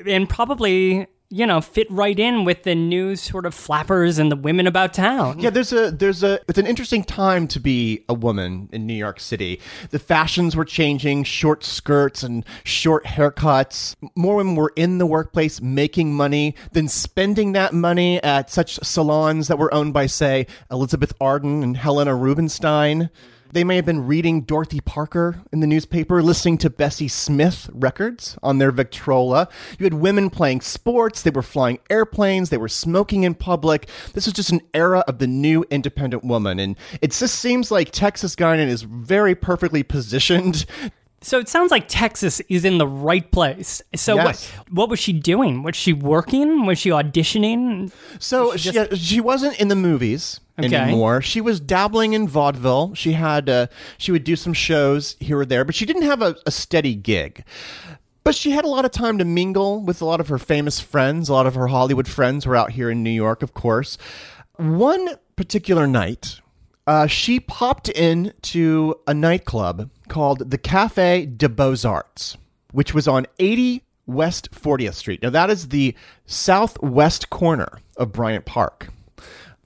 [0.08, 4.36] and probably you know fit right in with the new sort of flappers and the
[4.36, 5.40] women about town.
[5.40, 8.94] Yeah, there's a there's a it's an interesting time to be a woman in New
[8.94, 9.60] York City.
[9.90, 13.96] The fashions were changing, short skirts and short haircuts.
[14.16, 19.48] More women were in the workplace making money than spending that money at such salons
[19.48, 23.10] that were owned by say Elizabeth Arden and Helena Rubinstein.
[23.54, 28.36] They may have been reading Dorothy Parker in the newspaper, listening to Bessie Smith records
[28.42, 29.48] on their Victrola.
[29.78, 33.88] You had women playing sports, they were flying airplanes, they were smoking in public.
[34.14, 36.60] This was just an era of the new independent woman.
[36.60, 40.66] And it just seems like Texas Guinan is very perfectly positioned.
[41.24, 43.82] So it sounds like Texas is in the right place.
[43.96, 44.26] So Yes.
[44.52, 45.64] what what was she doing?
[45.64, 46.66] Was she working?
[46.66, 47.92] Was she auditioning?
[48.20, 50.76] So she, uh, she wasn't in the movies Okay.
[50.76, 51.22] anymore.
[51.22, 52.94] She was dabbling in vaudeville.
[52.94, 56.22] She had uh, she would do some shows here or there, but she didn't have
[56.22, 57.44] a, a steady gig.
[58.26, 60.80] But she had a lot of time to mingle with a lot of her famous
[60.80, 61.28] friends.
[61.30, 63.98] A lot of her Hollywood friends were out here in New York, of course.
[64.58, 66.40] One particular night,
[66.86, 72.38] uh, she popped in to a nightclub called the Cafe de Beaux Arts,
[72.72, 75.24] which was on 80 West 40th Street.
[75.24, 75.96] Now, that is the
[76.28, 78.90] southwest corner of Bryant Park.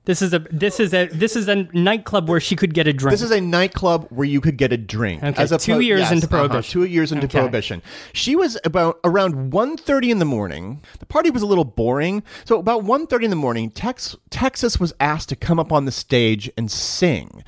[0.06, 2.94] This is a this is a this is a nightclub where she could get a
[2.94, 3.12] drink.
[3.12, 5.22] This is a nightclub where you could get a drink.
[5.22, 6.72] Okay, a two years into uh-huh, Prohibition.
[6.72, 7.40] two years into Okay.
[7.40, 7.82] prohibition.
[8.14, 10.82] She was about around 1.30 in the morning.
[11.00, 12.24] The party was a little boring.
[12.46, 15.92] So about 1.30 in the morning, Tex, Texas was asked to come up on the
[15.92, 17.44] stage and sing.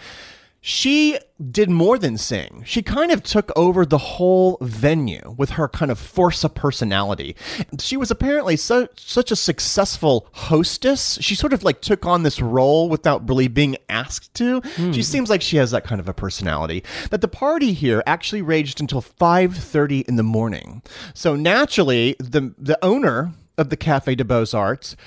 [0.61, 1.17] She
[1.51, 2.63] did more than sing.
[2.65, 7.35] She kind of took over the whole venue with her kind of force of personality.
[7.79, 11.17] She was apparently so, such a successful hostess.
[11.21, 14.59] She sort of like took on this role without really being asked to.
[14.75, 14.91] Hmm.
[14.91, 16.83] She seems like she has that kind of a personality.
[17.09, 20.81] That the party here actually raged until 5:30 in the morning.
[21.13, 24.97] So naturally, the the owner of the Cafe de Beaux Arts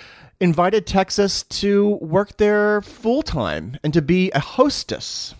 [0.40, 5.34] invited Texas to work there full time and to be a hostess.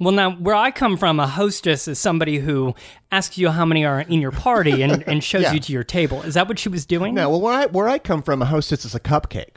[0.00, 2.74] Well, now where I come from, a hostess is somebody who
[3.10, 5.52] asks you how many are in your party and, and shows Yeah.
[5.54, 6.22] you to your table.
[6.22, 7.14] Is that what she was doing?
[7.14, 9.54] No, well, where I where I come from, a hostess is a cupcake.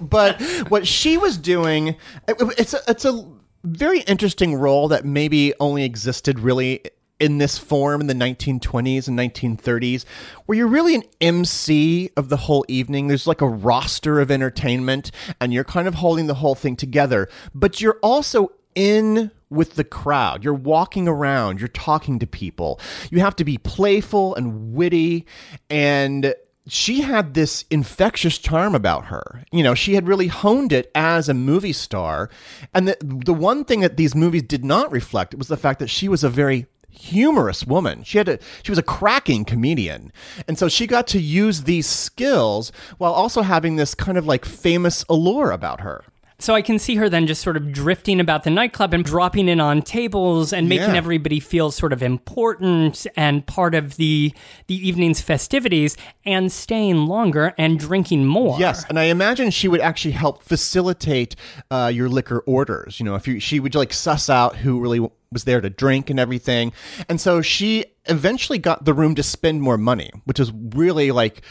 [0.00, 0.40] but
[0.70, 1.88] what she was doing,
[2.28, 3.26] it- it's a, it's a
[3.64, 6.82] very interesting role that maybe only existed really
[7.20, 10.04] in this form in the 1920s and 1930s,
[10.46, 13.08] where you're really an MC of the whole evening.
[13.08, 17.28] There's like a roster of entertainment, and you're kind of holding the whole thing together.
[17.56, 20.44] But you're also in with the crowd.
[20.44, 22.80] You're walking around, you're talking to people.
[23.10, 25.26] You have to be playful and witty
[25.70, 26.34] and
[26.68, 29.42] she had this infectious charm about her.
[29.50, 32.28] You know, she had really honed it as a movie star.
[32.74, 35.88] And the, the one thing that these movies did not reflect was the fact that
[35.88, 38.02] she was a very humorous woman.
[38.02, 40.12] She had a she was a cracking comedian.
[40.46, 44.44] And so she got to use these skills while also having this kind of like
[44.44, 46.04] famous allure about her.
[46.40, 49.48] So I can see her then just sort of drifting about the nightclub and dropping
[49.48, 50.96] in on tables and making Yeah.
[50.96, 54.32] everybody feel sort of important and part of the
[54.68, 58.56] the evening's festivities and staying longer and drinking more.
[58.60, 61.34] Yes, and I imagine she would actually help facilitate
[61.72, 63.00] uh, your liquor orders.
[63.00, 65.00] You know, if you she would like suss out who really
[65.32, 66.72] was there to drink and everything,
[67.08, 71.42] and so she eventually got the room to spend more money, which is really like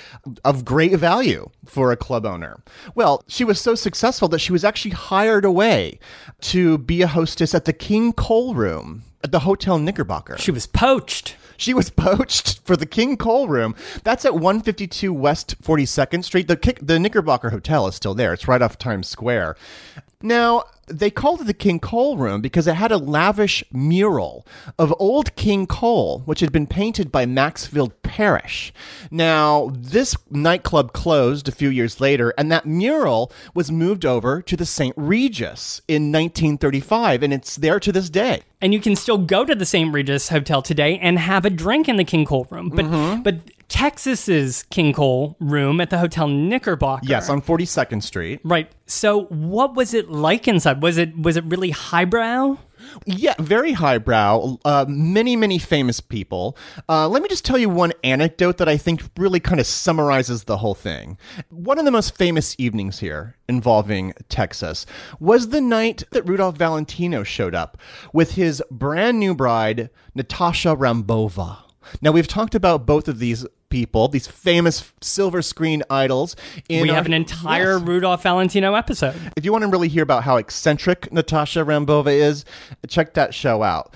[0.43, 2.61] of great value for a club owner.
[2.95, 5.99] Well, she was so successful that she was actually hired away
[6.41, 10.37] to be a hostess at the King Cole Room at the Hotel Knickerbocker.
[10.37, 11.35] She was poached.
[11.57, 13.75] She was poached for the King Cole Room.
[14.03, 16.47] That's at 152 West 42nd Street.
[16.47, 18.33] The Kick, the Knickerbocker Hotel is still there.
[18.33, 19.55] It's right off Times Square.
[20.21, 24.47] Now, they called it the King Cole Room because it had a lavish mural
[24.79, 28.73] of old King Cole, which had been painted by Maxfield Parrish.
[29.11, 34.57] Now, this nightclub closed a few years later, and that mural was moved over to
[34.57, 34.95] the St.
[34.97, 38.41] Regis in 1935, and it's there to this day.
[38.59, 39.93] And you can still go to the St.
[39.93, 42.69] Regis Hotel today and have a drink in the King Cole room.
[42.69, 43.21] But Mm-hmm.
[43.21, 43.35] but
[43.69, 47.05] Texas's King Cole room at the Hotel Knickerbocker.
[47.05, 48.39] Yes, on 42nd Street.
[48.43, 48.71] Right.
[48.85, 50.81] So what was it like inside?
[50.81, 52.57] Was it was it really highbrow?
[53.05, 54.57] Yeah, very highbrow.
[54.63, 56.57] Uh, many, many famous people.
[56.87, 60.43] Uh, let me just tell you one anecdote that I think really kind of summarizes
[60.43, 61.17] the whole thing.
[61.49, 64.85] One of the most famous evenings here involving Texas
[65.19, 67.77] was the night that Rudolph Valentino showed up
[68.13, 71.57] with his brand new bride, Natasha Rambova.
[72.01, 76.35] Now, we've talked about both of these people, these famous silver screen idols.
[76.69, 77.87] In we our- have an entire Yes.
[77.87, 79.15] Rudolph Valentino episode.
[79.35, 82.45] If you want to really hear about how eccentric Natasha Rambova is,
[82.87, 83.93] check that show out.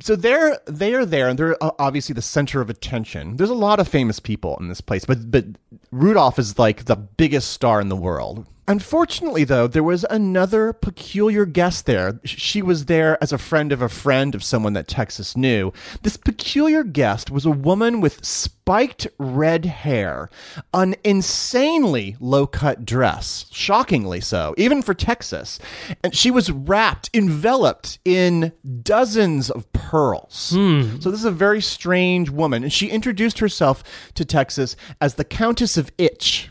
[0.00, 3.36] So they're they are there, and they're uh, obviously the center of attention.
[3.38, 5.44] There's a lot of famous people in this place, but but
[5.90, 8.46] Rudolph is like the biggest star in the world.
[8.66, 12.18] Unfortunately, though, there was another peculiar guest there.
[12.24, 15.72] She was there as a friend of a friend of someone that Texas knew.
[16.02, 20.30] This peculiar guest was a woman with spiked red hair,
[20.72, 25.58] an insanely low cut dress, shockingly so, even for Texas.
[26.02, 30.52] And she was wrapped, enveloped in dozens of pearls.
[30.54, 31.00] Hmm.
[31.00, 32.62] So this is a very strange woman.
[32.62, 36.50] And she introduced herself to Texas as the Countess of Itch.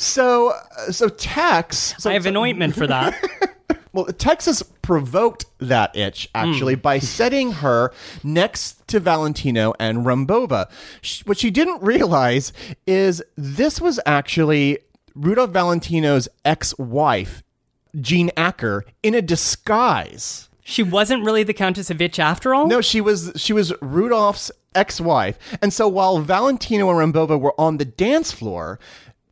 [0.00, 1.94] So, uh, so Tex.
[1.98, 3.14] So, I have an ointment for that.
[3.92, 10.68] well, Texas provoked that itch actually by setting her next to Valentino and Rambova.
[11.26, 12.52] What she didn't realize
[12.86, 14.78] is this was actually
[15.14, 17.42] Rudolph Valentino's ex-wife,
[18.00, 20.48] Jean Acker, in a disguise.
[20.64, 22.66] She wasn't really the Countess of Itch after all?
[22.66, 27.76] No, she was she was Rudolph's ex-wife, and so while Valentino and Rambova were on
[27.76, 28.80] the dance floor.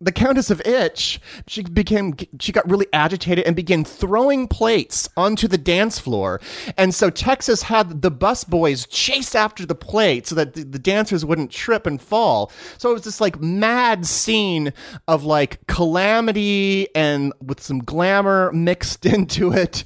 [0.03, 5.47] The Countess of Itch, she became, she got really agitated and began throwing plates onto
[5.47, 6.41] the dance floor.
[6.77, 10.79] And so Texas had the bus boys chase after the plate so that the, the
[10.79, 12.51] dancers wouldn't trip and fall.
[12.79, 14.73] So it was this like mad scene
[15.07, 19.85] of like calamity and with some glamour mixed into it.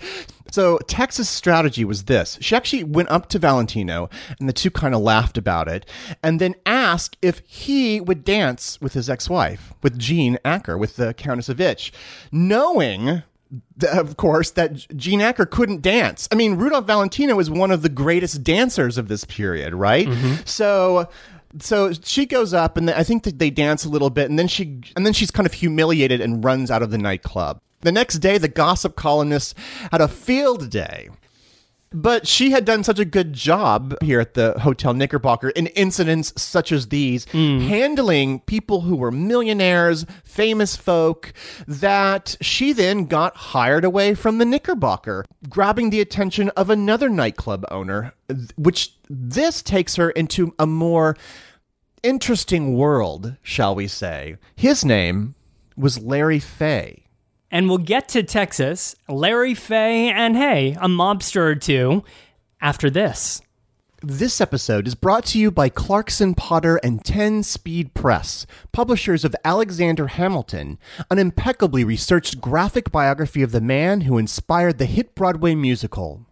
[0.51, 2.39] So Texas' strategy was this.
[2.41, 5.87] She actually went up to Valentino and the two kind of laughed about it
[6.23, 11.15] and then asked if he would dance with his ex-wife, with Jean Acker, with the
[11.15, 11.93] Countess of Itch,
[12.31, 13.23] knowing
[13.93, 16.29] of course, that Jean Acker couldn't dance.
[16.33, 20.09] I mean, Rudolph Valentino is one of the greatest dancers of this period, right?
[20.09, 20.43] Mm-hmm.
[20.45, 21.09] So
[21.61, 24.49] so she goes up and I think that they dance a little bit and then
[24.49, 27.61] she and then she's kind of humiliated and runs out of the nightclub.
[27.81, 29.55] The next day the gossip columnists
[29.91, 31.09] had a field day.
[31.93, 36.33] But she had done such a good job here at the Hotel Knickerbocker in incidents
[36.37, 37.67] such as these, mm.
[37.67, 41.33] handling people who were millionaires, famous folk,
[41.67, 47.65] that she then got hired away from the Knickerbocker, grabbing the attention of another nightclub
[47.71, 48.13] owner,
[48.57, 51.17] which this takes her into a more
[52.03, 54.37] interesting world, shall we say.
[54.57, 55.35] His name
[55.77, 57.06] was Larry Fay.
[57.51, 62.03] And we'll get to Texas, Larry Fay, and hey, a mobster or two
[62.61, 63.41] after this.
[64.03, 69.35] This episode is brought to you by Clarkson Potter and 10 Speed Press, publishers of
[69.45, 70.79] Alexander Hamilton,
[71.11, 76.27] an impeccably researched graphic biography of the man who inspired the hit Broadway musical.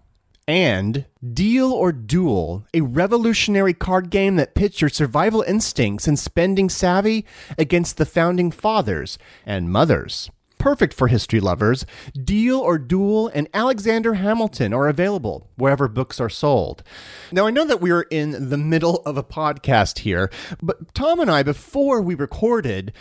[0.47, 6.69] And Deal or Duel, a revolutionary card game that pits your survival instincts and spending
[6.69, 7.25] savvy
[7.57, 10.31] against the founding fathers and mothers.
[10.59, 16.31] Perfect for history lovers, Deal or Duel and Alexander Hamilton are available wherever books are
[16.31, 16.83] sold.
[17.33, 20.31] Now, I know that we're in the middle of a podcast here,
[20.63, 22.93] but Tom and I, before we recorded,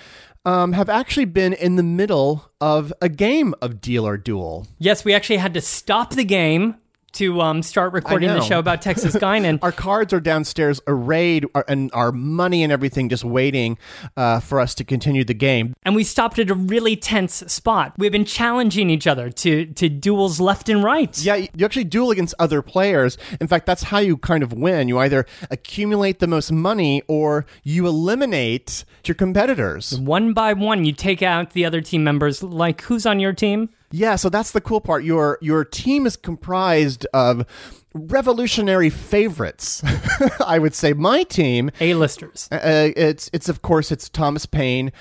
[0.46, 4.68] um, have actually been in the middle of a game of Deal or Duel.
[4.78, 6.76] Yes, we actually had to stop the game
[7.14, 9.60] to um, start recording the show about Texas Guinan.
[9.64, 13.78] Our cards are downstairs arrayed, our- and our money and everything just waiting
[14.18, 15.74] uh, for us to continue the game.
[15.84, 17.94] and we stopped at a really tense spot.
[17.98, 21.18] We've been challenging each other to to duels left and right.
[21.24, 23.18] Yeah, you actually duel against other players.
[23.40, 24.88] In fact, that's how you kind of win.
[24.88, 30.00] You either accumulate the most money or you eliminate your competitors.
[30.00, 32.42] One by one, you take out the other team members.
[32.44, 33.70] Like, who's on your team?
[33.96, 35.04] Yeah, so that's the cool part.
[35.04, 37.46] Your your team is comprised of
[37.94, 39.84] revolutionary favorites.
[40.44, 41.70] I would say my team.
[41.80, 42.50] A-listers.
[42.52, 44.92] Uh, it's it's of course it's Thomas Paine,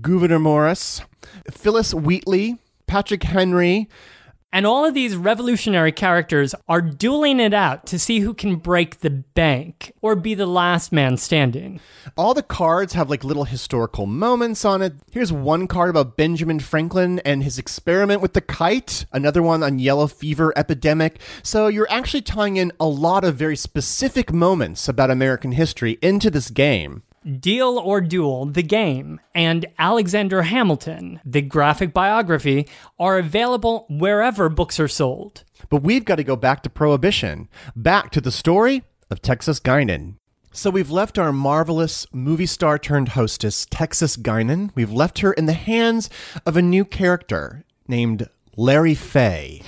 [0.00, 1.02] Gouverneur Morris,
[1.50, 2.56] Phyllis Wheatley,
[2.86, 3.86] Patrick Henry.
[4.50, 9.00] And all of these revolutionary characters are dueling it out to see who can break
[9.00, 11.80] the bank or be the last man standing.
[12.16, 14.94] All the cards have like little historical moments on it.
[15.12, 19.78] Here's one card about Benjamin Franklin and his experiment with the kite, another one on
[19.78, 21.20] yellow fever epidemic.
[21.42, 26.30] So you're actually tying in a lot of very specific moments about American history into
[26.30, 27.02] this game.
[27.40, 34.78] Deal or Duel, the game, and Alexander Hamilton, the graphic biography, are available wherever books
[34.78, 35.44] are sold.
[35.68, 40.14] But we've got to go back to Prohibition, back to the story of Texas Guinan.
[40.52, 44.70] So we've left our marvelous movie star turned hostess, Texas Guinan.
[44.74, 46.08] We've left her in the hands
[46.46, 49.62] of a new character named Larry Fay.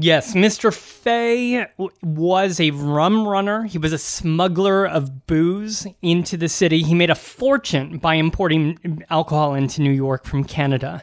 [0.00, 0.72] Yes, Mr.
[0.72, 1.66] Fay
[2.04, 3.64] was a rum runner.
[3.64, 6.84] He was a smuggler of booze into the city.
[6.84, 11.02] He made a fortune by importing alcohol into New York from Canada.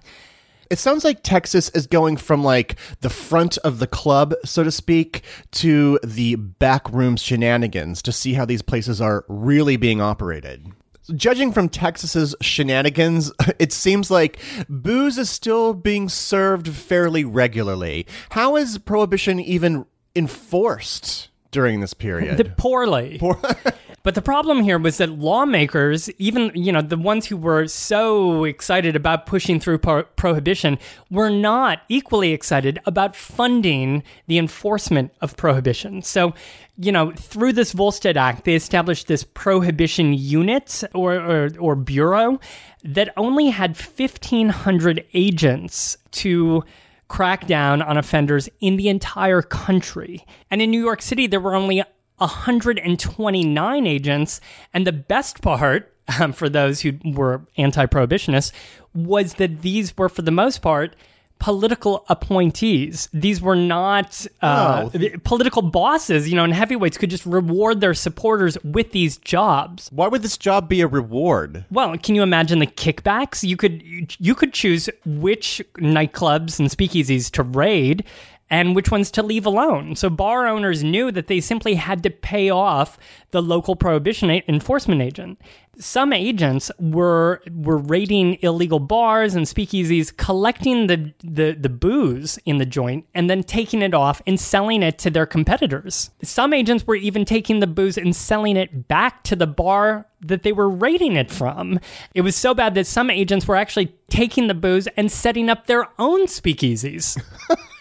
[0.69, 4.71] It sounds like Texas is going from like the front of the club, so to
[4.71, 10.71] speak, to the back backroom shenanigans to see how these places are really being operated.
[11.13, 14.39] Judging from Texas's shenanigans, it seems like
[14.69, 18.07] booze is still being served fairly regularly.
[18.29, 19.85] How is prohibition even
[20.15, 22.37] enforced during this period?
[22.37, 23.19] The poorly.
[24.03, 28.43] but the problem here was that lawmakers, even you know the ones who were so
[28.43, 30.77] excited about pushing through pro- prohibition,
[31.11, 36.01] were not equally excited about funding the enforcement of prohibition.
[36.01, 36.33] So,
[36.77, 42.39] you know, through this Volstead Act, they established this prohibition unit or or, or bureau
[42.83, 46.63] that only had fifteen hundred agents to
[47.07, 50.25] crack down on offenders in the entire country.
[50.49, 51.83] And in New York City, there were only
[52.17, 54.41] 129 agents.
[54.73, 58.51] And the best part, um, for those who were anti prohibitionists,
[58.93, 60.95] was that these were, for the most part,
[61.39, 63.07] political appointees.
[63.13, 64.99] These were not uh, Oh.
[65.23, 69.89] political bosses, you know, and heavyweights could just reward their supporters with these jobs.
[69.93, 71.65] Why would this job be a reward?
[71.69, 73.43] Well, can you imagine the kickbacks?
[73.47, 73.83] You could
[74.17, 78.03] you could choose which nightclubs and speakeasies to raid
[78.49, 79.95] and which ones to leave alone.
[79.95, 82.97] So bar owners knew that they simply had to pay off
[83.31, 85.41] the local prohibition enforcement agent.
[85.77, 92.59] Some agents were were raiding illegal bars and speakeasies, collecting the, the, the booze in
[92.59, 96.11] the joint and then taking it off and selling it to their competitors.
[96.21, 100.43] Some agents were even taking the booze and selling it back to the bar that
[100.43, 101.79] they were raiding it from.
[102.13, 105.67] It was so bad that some agents were actually taking the booze and setting up
[105.67, 107.21] their own speakeasies.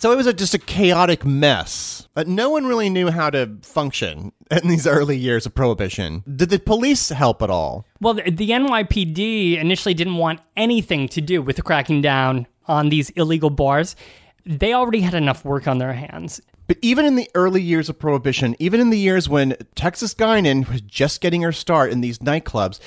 [0.00, 2.08] So it was a, just a chaotic mess.
[2.14, 6.24] But no one really knew how to function in these early years of prohibition.
[6.36, 7.84] Did the police help at all?
[8.00, 13.10] Well, the, the NYPD initially didn't want anything to do with cracking down on these
[13.10, 13.94] illegal bars.
[14.46, 16.40] They already had enough work on their hands.
[16.66, 20.66] But even in the early years of prohibition, even in the years when Texas Guinan
[20.70, 22.80] was just getting her start in these nightclubs,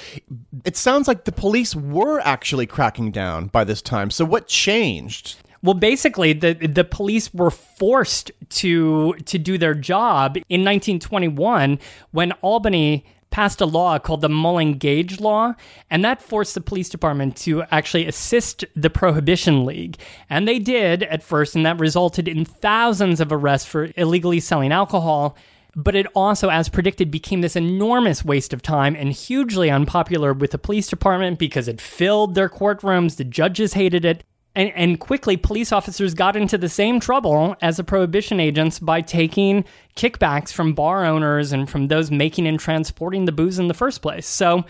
[0.66, 4.10] it sounds like the police were actually cracking down by this time.
[4.10, 5.38] So what changed?
[5.64, 11.80] Well, basically, the the police were forced to to do their job in 1921
[12.12, 15.56] when Albany passed a law called the Mullan Gage Law,
[15.90, 19.98] and that forced the police department to actually assist the Prohibition League.
[20.30, 24.72] And they did at first, and that resulted in thousands of arrests for illegally selling
[24.72, 25.36] alcohol.
[25.76, 30.52] But it also, as predicted, became this enormous waste of time and hugely unpopular with
[30.52, 34.24] the police department because it filled their courtrooms, the judges hated it.
[34.56, 39.02] And, and quickly, police officers got into the same trouble as the prohibition agents by
[39.02, 43.74] taking kickbacks from bar owners and from those making and transporting the booze in the
[43.74, 44.28] first place.
[44.28, 44.64] So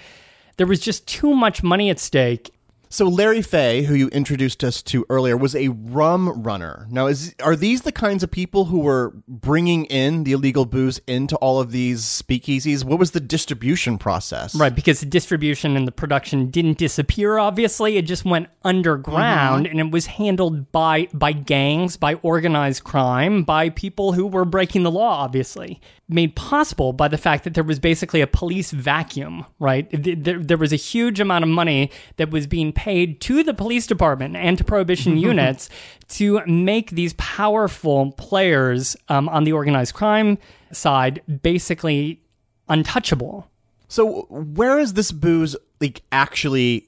[0.57, 2.52] there was just too much money at stake.
[2.93, 6.85] So Larry Fay, who you introduced us to earlier, was a rum runner.
[6.91, 11.01] Now, is are these the kinds of people who were bringing in the illegal booze
[11.07, 12.83] into all of these speakeasies?
[12.83, 14.53] What was the distribution process?
[14.53, 17.97] Right, because the distribution and the production didn't disappear, obviously.
[17.97, 19.71] It just went underground mm-hmm.
[19.71, 24.83] and it was handled by by gangs, by organized crime, by people who were breaking
[24.83, 25.81] the law, obviously.
[26.09, 29.87] Made possible by the fact that there was basically a police vacuum, right?
[29.91, 32.82] There, there was a huge amount of money that was being paid
[33.21, 35.69] to the police department and to prohibition units
[36.09, 40.37] to make these powerful players um, on the organized crime
[40.71, 42.21] side basically
[42.69, 43.47] untouchable.
[43.87, 46.87] So where is this booze like actually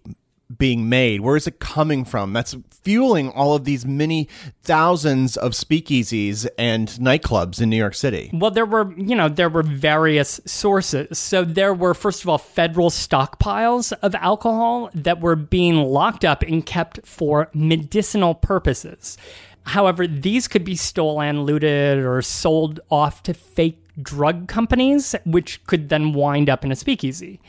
[0.57, 1.21] being made?
[1.21, 2.33] Where is it coming from?
[2.33, 4.29] That's fueling all of these many
[4.63, 8.29] thousands of speakeasies and nightclubs in New York City.
[8.33, 11.17] Well, there were, you know, there were various sources.
[11.17, 16.43] So there were, first of all, federal stockpiles of alcohol that were being locked up
[16.43, 19.17] and kept for medicinal purposes.
[19.63, 25.89] However, these could be stolen, looted, or sold off to fake drug companies, which could
[25.89, 27.39] then wind up in a speakeasy.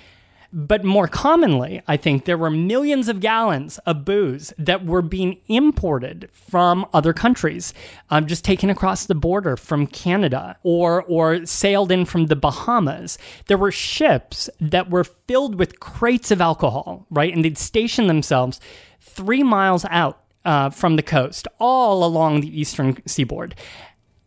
[0.52, 5.38] But more commonly, I think there were millions of gallons of booze that were being
[5.48, 7.74] imported from other countries,
[8.10, 13.18] um, just taken across the border from Canada or or sailed in from the Bahamas.
[13.46, 18.60] There were ships that were filled with crates of alcohol, right, and they'd station themselves
[19.00, 23.54] three miles out uh, from the coast, all along the eastern seaboard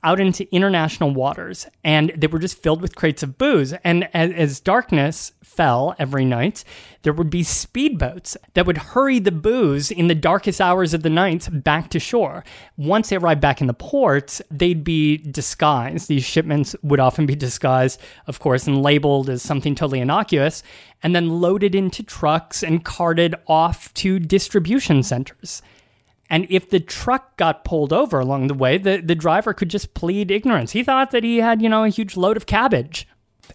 [0.03, 3.73] out into international waters and they were just filled with crates of booze.
[3.83, 6.63] And as, as, darkness fell every night,
[7.01, 11.09] there would be speedboats that would hurry the booze in the darkest hours of the
[11.09, 12.43] night back to shore.
[12.77, 16.07] Once they arrived back in the port, they'd be disguised.
[16.07, 20.63] These shipments would often be disguised, of course, and labeled as something totally innocuous,
[21.01, 25.61] and then loaded into trucks and carted off to distribution centers.
[26.29, 29.95] And if the truck got pulled over along the way, the, the driver could just
[29.95, 30.71] plead ignorance.
[30.71, 33.07] He thought that he had, you know, a huge load of cabbage.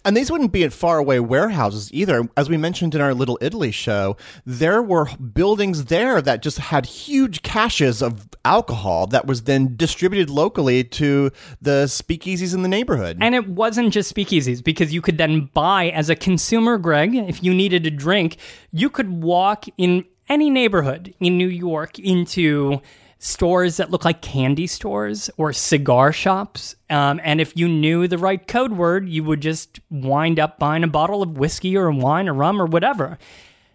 [0.03, 2.27] And these wouldn't be in faraway warehouses either.
[2.35, 6.85] As we mentioned in our Little Italy show, there were buildings there that just had
[6.85, 11.31] huge caches of alcohol that was then distributed locally to
[11.61, 13.17] the speakeasies in the neighborhood.
[13.21, 17.43] And it wasn't just speakeasies because you could then buy as a consumer, Greg, if
[17.43, 18.37] you needed a drink,
[18.71, 22.81] you could walk in any neighborhood in New York into
[23.25, 26.75] stores that look like candy stores or cigar shops.
[26.91, 30.83] Um, and if you knew the right code word, you would just wind up buying
[30.83, 33.17] a bottle of whiskey or wine or rum or whatever.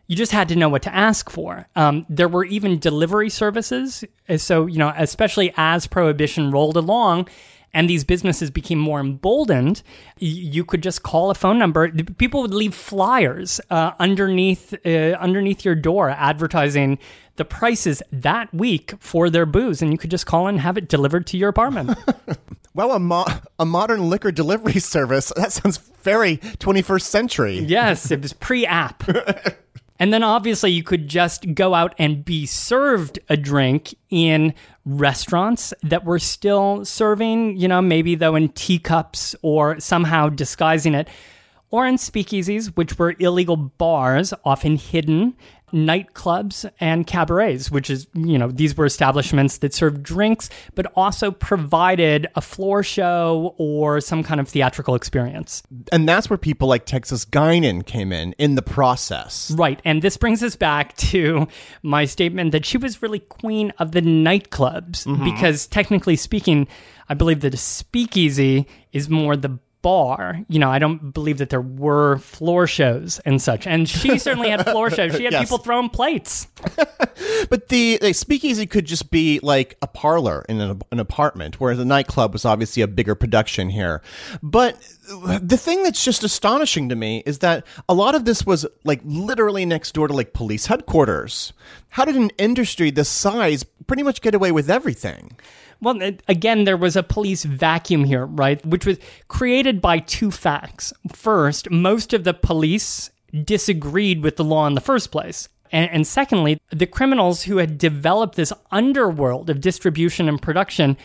[0.06, 1.66] You just had to know what to ask for.
[1.74, 4.04] Um, there were even delivery services.
[4.36, 7.28] So, you know, especially as Prohibition rolled along,
[7.72, 9.82] and these businesses became more emboldened,
[10.18, 11.90] you could just call a phone number.
[11.90, 16.98] People would leave flyers uh, underneath uh, underneath your door advertising
[17.36, 20.88] the prices that week for their booze, and you could just call and have it
[20.88, 21.98] delivered to your apartment.
[22.74, 23.24] well, a, mo-
[23.58, 25.32] a modern liquor delivery service.
[25.36, 27.58] That sounds very 21st century.
[27.60, 29.04] Yes, it was pre app.
[30.00, 34.54] And then obviously you could just go out and be served a drink in
[34.86, 41.06] restaurants that were still serving, you know, maybe though in teacups or somehow disguising it,
[41.70, 45.36] or in speakeasies, which were illegal bars, often hidden
[45.72, 51.30] nightclubs and cabarets, which is, you know, these were establishments that served drinks, but also
[51.30, 55.62] provided a floor show or some kind of theatrical experience.
[55.92, 59.50] And that's where people like Texas Guinan came in in the process.
[59.52, 59.80] Right.
[59.84, 61.48] And this brings us back to
[61.82, 65.24] my statement that she was really queen of the nightclubs mm-hmm.
[65.24, 66.68] because technically speaking,
[67.08, 70.40] I believe that a speakeasy is more the bar.
[70.48, 73.66] You know, I don't believe that there were floor shows and such.
[73.66, 75.16] And she certainly had floor shows.
[75.16, 75.44] She had yes.
[75.44, 76.48] people throwing plates.
[77.50, 81.78] but the, the, speakeasy could just be like a parlor in an, an apartment, whereas
[81.78, 84.02] a nightclub was obviously a bigger production here.
[84.42, 84.76] But
[85.10, 89.00] the thing that's just astonishing to me is that a lot of this was like
[89.04, 91.52] literally next door to like police headquarters.
[91.90, 95.36] How did an industry this size pretty much get away with everything?
[95.80, 98.64] Well, again, there was a police vacuum here, right?
[98.64, 100.92] Which was created by two facts.
[101.12, 103.10] First, most of the police
[103.44, 105.48] disagreed with the law in the first place.
[105.72, 110.96] And, secondly, the criminals who had developed this underworld of distribution and production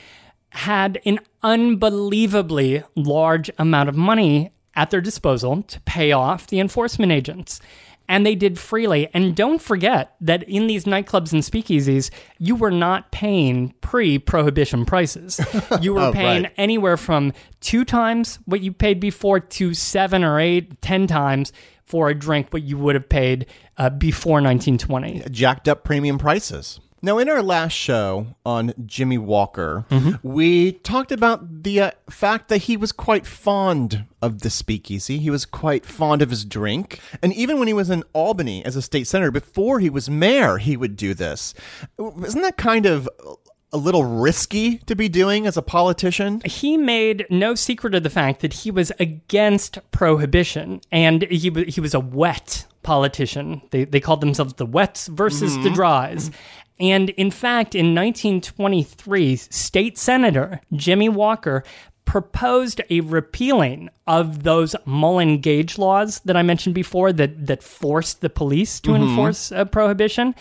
[0.49, 7.11] had an unbelievably large amount of money at their disposal to pay off the enforcement
[7.11, 7.61] agents
[8.07, 9.09] and they did freely.
[9.13, 14.85] And don't forget that in these nightclubs and speakeasies, you were not paying pre prohibition
[14.85, 15.39] prices.
[15.81, 16.53] You were oh, paying right.
[16.57, 21.51] anywhere from two times what you paid before to seven or eight, ten times
[21.85, 23.47] for a drink what you would have paid
[23.77, 25.23] uh, before 1920.
[25.29, 26.79] Jacked up premium prices.
[27.05, 30.27] Now, in our last show on Jimmy Walker, mm-hmm.
[30.27, 35.19] we talked about the uh, fact that he was quite fond of the speakeasy.
[35.19, 36.99] He was quite fond of his drink.
[37.21, 40.57] And even when he was in Albany as a state senator, before he was mayor,
[40.57, 41.53] he would do this.
[41.99, 43.07] Isn't that kind of
[43.71, 46.41] a little risky to be doing as a politician?
[46.43, 51.81] He made no secret of the fact that he was against prohibition and he, he
[51.81, 53.61] was a wet politician.
[53.71, 55.63] They, they called themselves the wets versus mm-hmm.
[55.63, 56.31] the dries.
[56.79, 61.63] And in fact, in 1923, state senator Jimmy Walker
[62.05, 68.21] proposed a repealing of those Mullan Gage laws that I mentioned before that, that forced
[68.21, 69.03] the police to mm-hmm.
[69.03, 70.35] enforce a prohibition.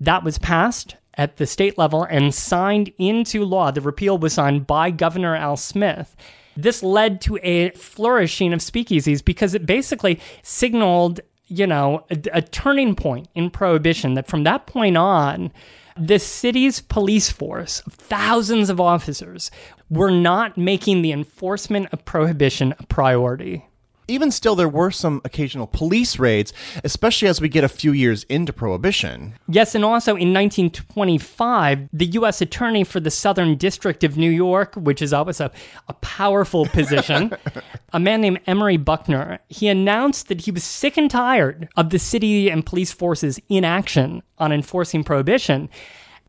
[0.00, 3.70] That was passed at the state level and signed into law.
[3.70, 6.14] The repeal was signed by Governor Al Smith.
[6.56, 12.42] This led to a flourishing of speakeasies because it basically signaled, you know, a, a
[12.42, 15.52] turning point in prohibition that from that point on,
[15.96, 19.50] the city's police force thousands of officers
[19.90, 23.67] were not making the enforcement of prohibition a priority.
[24.08, 26.52] Even still, there were some occasional police raids,
[26.82, 29.34] especially as we get a few years into Prohibition.
[29.48, 32.40] Yes, and also in 1925, the U.S.
[32.40, 35.50] Attorney for the Southern District of New York, which is always a,
[35.88, 37.32] a powerful position,
[37.92, 41.98] a man named Emory Buckner, he announced that he was sick and tired of the
[41.98, 45.68] city and police forces' inaction on enforcing prohibition.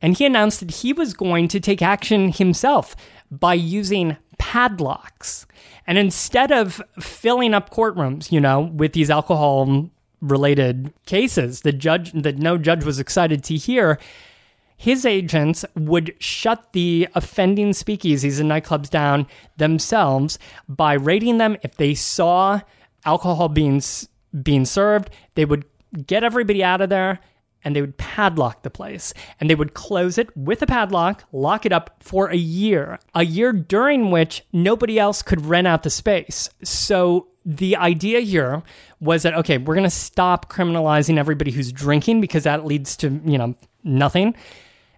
[0.02, 2.96] And he announced that he was going to take action himself
[3.32, 5.46] by using padlocks.
[5.86, 9.90] And instead of filling up courtrooms, you know, with these alcohol
[10.22, 14.00] related cases that judge that no judge was excited to hear,
[14.76, 19.28] his agents would shut the offending speakeasies and nightclubs down
[19.58, 22.62] themselves by raiding them if they saw
[23.06, 23.82] alcohol being
[24.44, 25.66] being served, they would
[26.06, 27.20] get everybody out of there
[27.64, 31.66] and they would padlock the place and they would close it with a padlock, lock
[31.66, 35.90] it up for a year, a year during which nobody else could rent out the
[35.90, 36.50] space.
[36.64, 38.64] So the idea here
[39.00, 43.22] was that okay, we're going to stop criminalizing everybody who's drinking because that leads to,
[43.26, 44.36] you know, nothing.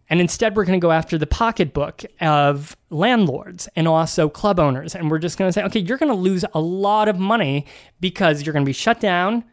[0.10, 4.94] And instead, we're going to go after the pocketbook of landlords and also club owners.
[4.94, 7.66] And we're just going to say, okay, you're going to lose a lot of money
[8.02, 9.46] because you're going to be shut down,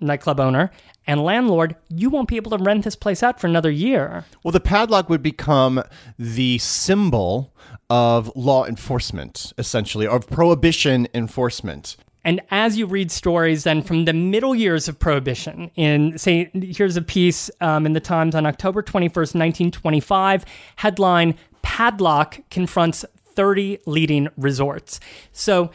[0.00, 0.70] nightclub owner,
[1.06, 4.24] and landlord, you won't be able to rent this place out for another year.
[4.42, 5.82] Well, the padlock would become
[6.18, 7.54] the symbol
[7.90, 11.96] of law enforcement, essentially, of prohibition enforcement.
[12.24, 16.96] And as you read stories then from the middle years of Prohibition, in say, here's
[16.96, 20.44] a piece um, in the Times on October 21st, 1925,
[20.76, 25.00] headline Padlock confronts 30 leading resorts.
[25.32, 25.70] So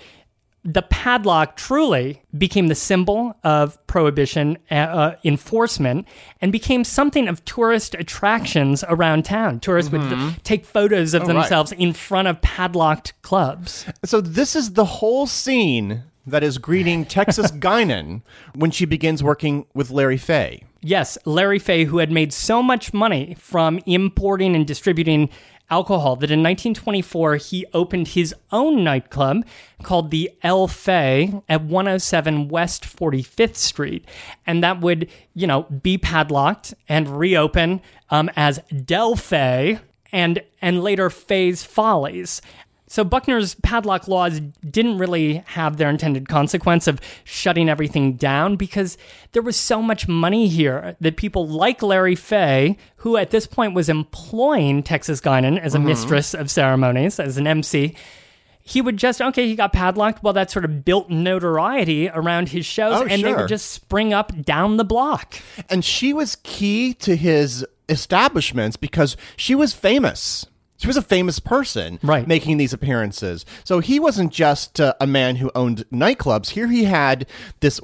[0.63, 6.07] the padlock truly became the symbol of prohibition uh, uh, enforcement
[6.41, 9.59] and became something of tourist attractions around town.
[9.59, 10.25] Tourists mm-hmm.
[10.25, 11.79] would take photos of oh, themselves right.
[11.79, 13.85] in front of padlocked clubs.
[14.03, 18.21] So this is the whole scene that is greeting Texas Guinan
[18.53, 20.63] when she begins working with Larry Fay.
[20.81, 25.29] Yes, Larry Fay, who had made so much money from importing and distributing
[25.69, 29.45] alcohol that in 1924 he opened his own nightclub
[29.83, 34.05] called the El Fay at 107 West 45th Street.
[34.45, 39.79] And that would, you know, be padlocked and reopen um, as Del Fay
[40.11, 42.41] and and later Fay's Follies.
[42.89, 48.97] So Buckner's padlock laws didn't really have their intended consequence of shutting everything down because
[49.31, 53.75] there was so much money here that people like Larry Fay, who at this point
[53.75, 55.87] was employing Texas Guinan as a mm-hmm.
[55.87, 57.95] mistress of ceremonies, as an MC,
[58.59, 62.65] he would just okay he got padlocked well that sort of built notoriety around his
[62.65, 63.29] shows oh, and sure.
[63.31, 68.77] they would just spring up down the block and she was key to his establishments
[68.77, 70.45] because she was famous
[70.79, 72.25] she was a famous person right.
[72.25, 73.45] making these appearances.
[73.65, 76.49] So he wasn't just uh, a man who owned nightclubs.
[76.49, 77.27] Here he had
[77.59, 77.81] this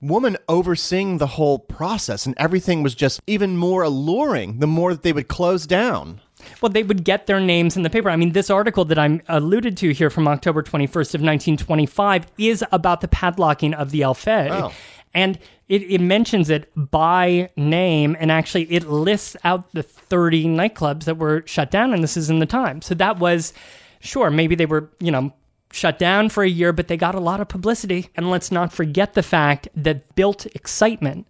[0.00, 5.02] woman overseeing the whole process, and everything was just even more alluring the more that
[5.02, 6.22] they would close down.
[6.62, 8.08] Well, they would get their names in the paper.
[8.08, 12.64] I mean, this article that I'm alluded to here from October 21st of 1925 is
[12.72, 14.48] about the padlocking of the El Fay.
[14.50, 14.72] Oh.
[15.14, 15.38] And
[15.68, 21.18] it, it mentions it by name and actually it lists out the 30 nightclubs that
[21.18, 23.52] were shut down and this is in the time so that was
[24.00, 25.32] sure maybe they were you know
[25.70, 28.72] shut down for a year but they got a lot of publicity and let's not
[28.72, 31.26] forget the fact that built excitement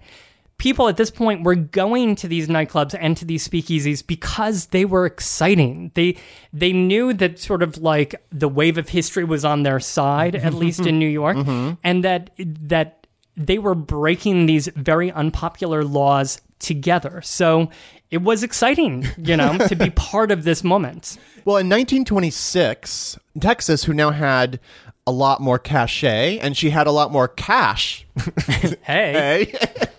[0.59, 4.85] people at this point were going to these nightclubs and to these speakeasies because they
[4.85, 5.93] were exciting.
[5.95, 6.17] They
[6.53, 10.55] they knew that sort of like the wave of history was on their side, at
[10.55, 11.75] least in New York, mm-hmm.
[11.85, 13.07] and that that
[13.39, 17.23] they were breaking these very unpopular laws together.
[17.23, 17.71] So
[18.11, 21.17] it was exciting, you know, to be part of this moment.
[21.45, 24.59] Well, in 1926, Texas, who now had
[25.07, 28.07] a lot more cachet and she had a lot more cash.
[28.47, 28.77] hey.
[28.83, 29.55] hey.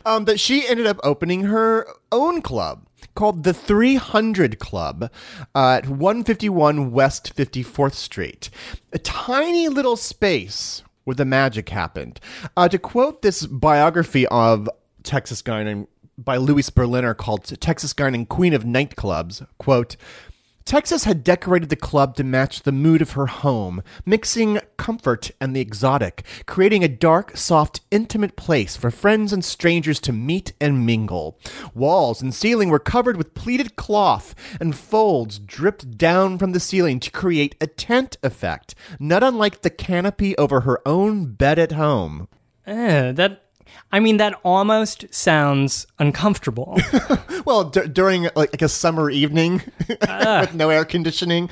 [0.05, 2.85] um, that she ended up opening her own club
[3.15, 5.11] called the 300 Club
[5.55, 8.49] uh, at 151 West 54th Street.
[8.93, 12.19] A tiny little space where the magic happened.
[12.55, 14.69] Uh, to quote this biography of
[15.01, 15.87] Texas Guinan
[16.19, 19.95] by Louis Berliner called Texas Guinan Queen of Nightclubs, quote,
[20.69, 25.55] Texas had decorated the club to match the mood of her home, mixing comfort and
[25.55, 30.85] the exotic, creating a dark, soft, intimate place for friends and strangers to meet and
[30.85, 31.39] mingle.
[31.73, 36.99] Walls and ceiling were covered with pleated cloth, and folds dripped down from the ceiling
[36.99, 42.27] to create a tent effect, not unlike the canopy over her own bed at home.
[42.67, 43.48] Eh, that
[43.91, 46.77] I mean, that almost sounds uncomfortable.
[47.45, 49.61] well, d- during like, like, a summer evening
[50.01, 51.49] uh, with no air conditioning.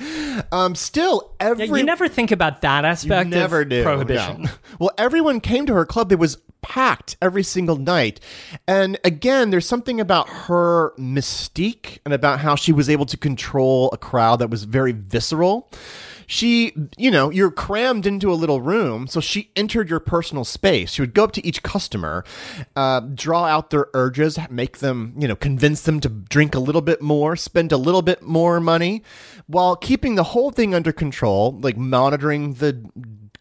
[0.51, 3.29] Um, still, every yeah, you never think about that aspect.
[3.29, 3.83] never do.
[3.83, 4.43] Prohibition.
[4.43, 4.51] No.
[4.79, 6.11] Well, everyone came to her club.
[6.11, 8.19] It was packed every single night.
[8.67, 13.89] And again, there's something about her mystique and about how she was able to control
[13.93, 15.71] a crowd that was very visceral
[16.27, 19.07] she, you know, you're crammed into a little room.
[19.07, 20.91] So she entered your personal space.
[20.91, 22.23] She would go up to each customer,
[22.75, 26.81] uh, draw out their urges, make them, you know, convince them to drink a little
[26.81, 29.03] bit more, spend a little bit more money,
[29.47, 32.85] while keeping the whole thing under control, like monitoring the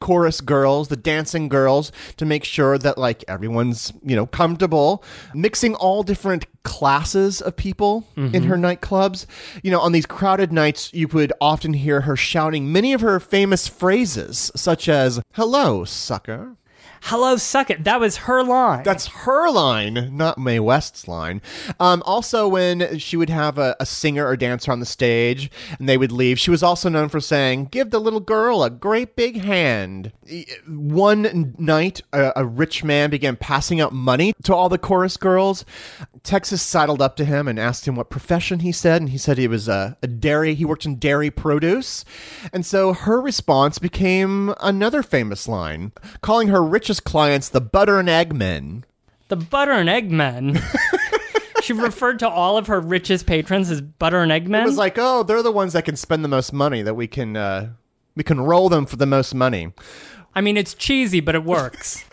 [0.01, 5.03] chorus girls, the dancing girls, to make sure that like everyone's, you know, comfortable,
[5.35, 8.35] mixing all different classes of people mm-hmm.
[8.35, 9.27] in her nightclubs.
[9.63, 13.21] You know, on these crowded nights, you would often hear her shouting many of her
[13.21, 16.57] famous phrases, such as, Hello, sucker.
[17.03, 17.85] Hello, suck it.
[17.85, 18.83] That was her line.
[18.83, 21.41] That's her line, not Mae West's line.
[21.79, 25.89] Um, also, when she would have a, a, singer or dancer on the stage and
[25.89, 29.17] they would leave, she was also known for saying, Give the little girl a great
[29.17, 30.13] big hand.
[30.67, 35.65] One night, a, a rich man began passing out money to all the chorus girls.
[36.23, 39.39] Texas sidled up to him and asked him what profession he said, and he said
[39.39, 42.05] he was a, a dairy, he worked in dairy produce.
[42.53, 45.93] And so her response became another famous line,
[46.23, 48.85] calling her richest clients the butter and egg men.
[49.27, 50.63] The butter and egg men?
[51.63, 54.63] she referred to all of her richest patrons as butter and egg men?
[54.63, 57.09] It was like, oh, they're the ones that can spend the most money, that we
[57.09, 57.71] can, uh,
[58.15, 59.73] we can roll them for the most money.
[60.33, 62.05] I mean, it's cheesy, but it works.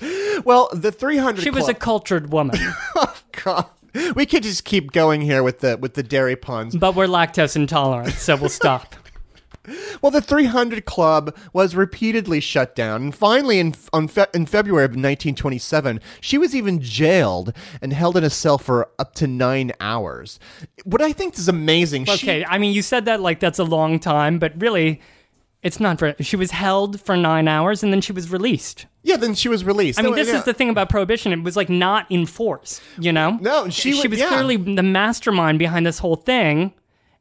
[0.44, 2.56] well, the 300 She was a cultured woman.
[2.94, 3.66] oh god.
[4.14, 6.76] We could just keep going here with the with the dairy puns.
[6.76, 8.94] But we're lactose intolerant, so we'll stop.
[10.00, 14.92] Well, the 300 Club was repeatedly shut down, and finally, in fe- in February of
[14.92, 17.52] 1927, she was even jailed
[17.82, 20.40] and held in a cell for up to nine hours.
[20.84, 22.02] What I think is amazing.
[22.02, 25.00] Okay, she- I mean, you said that like that's a long time, but really,
[25.62, 26.14] it's not for.
[26.20, 28.86] She was held for nine hours and then she was released.
[29.02, 29.98] Yeah, then she was released.
[29.98, 30.38] I mean, this yeah.
[30.38, 31.32] is the thing about prohibition.
[31.32, 33.38] It was like not enforced, you know?
[33.40, 34.28] No, she, she was yeah.
[34.28, 36.74] clearly the mastermind behind this whole thing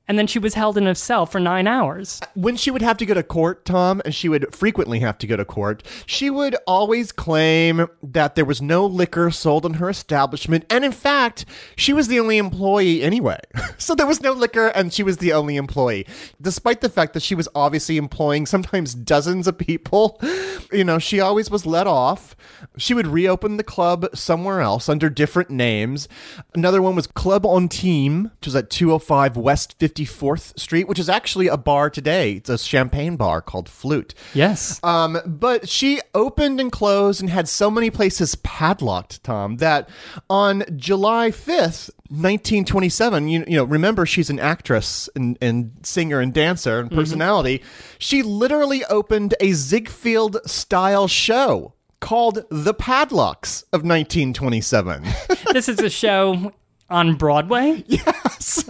[0.09, 2.19] and then she was held in a cell for nine hours.
[2.33, 5.27] When she would have to go to court, Tom, and she would frequently have to
[5.27, 9.87] go to court, she would always claim that there was no liquor sold in her
[9.87, 10.65] establishment.
[10.67, 11.45] And in fact,
[11.75, 13.37] she was the only employee anyway.
[13.77, 16.07] so there was no liquor and she was the only employee.
[16.41, 20.19] Despite the fact that she was obviously employing sometimes dozens of people,
[20.71, 22.35] you know, she always was let off.
[22.77, 26.07] She would reopen the club somewhere else under different names.
[26.55, 29.98] Another one was Club Intime, which was at 205 West 50.
[30.05, 32.33] 54th Street, which is actually a bar today.
[32.33, 34.13] It's a champagne bar called Flute.
[34.33, 34.79] Yes.
[34.83, 39.89] Um, but she opened and closed and had so many places padlocked, Tom, that
[40.29, 46.33] on July 5th, 1927, you, you know, remember she's an actress and, and singer and
[46.33, 46.99] dancer and mm-hmm.
[46.99, 47.59] personality.
[47.59, 47.95] Mm-hmm.
[47.99, 55.03] She literally opened a Ziegfeld style show called The Padlocks of 1927.
[55.53, 56.53] this is a show
[56.89, 57.83] on Broadway?
[58.39, 58.67] Yes.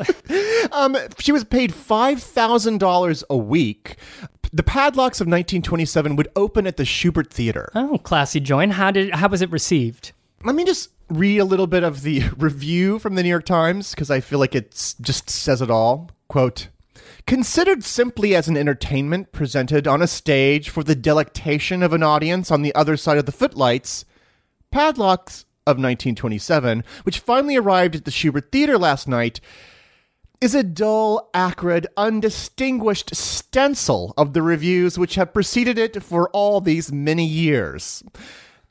[0.71, 3.95] um, she was paid $5,000 a week.
[4.51, 7.71] The Padlocks of 1927 would open at the Shubert Theater.
[7.75, 8.73] Oh, classy joint.
[8.73, 10.11] How did how was it received?
[10.43, 13.91] Let me just read a little bit of the review from the New York Times
[13.91, 16.09] because I feel like it just says it all.
[16.27, 16.69] Quote,
[17.27, 22.49] Considered simply as an entertainment presented on a stage for the delectation of an audience
[22.49, 24.03] on the other side of the footlights,
[24.71, 29.39] Padlocks of 1927, which finally arrived at the Shubert Theater last night,
[30.41, 36.61] is a dull, acrid, undistinguished stencil of the revues which have preceded it for all
[36.61, 38.03] these many years.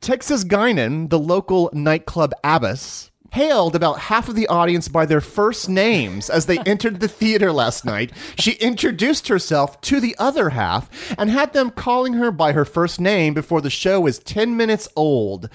[0.01, 5.68] Texas Guinan, the local nightclub abbess, hailed about half of the audience by their first
[5.68, 8.12] names as they entered the theater last night.
[8.38, 13.00] She introduced herself to the other half and had them calling her by her first
[13.00, 15.48] name before the show was 10 minutes old.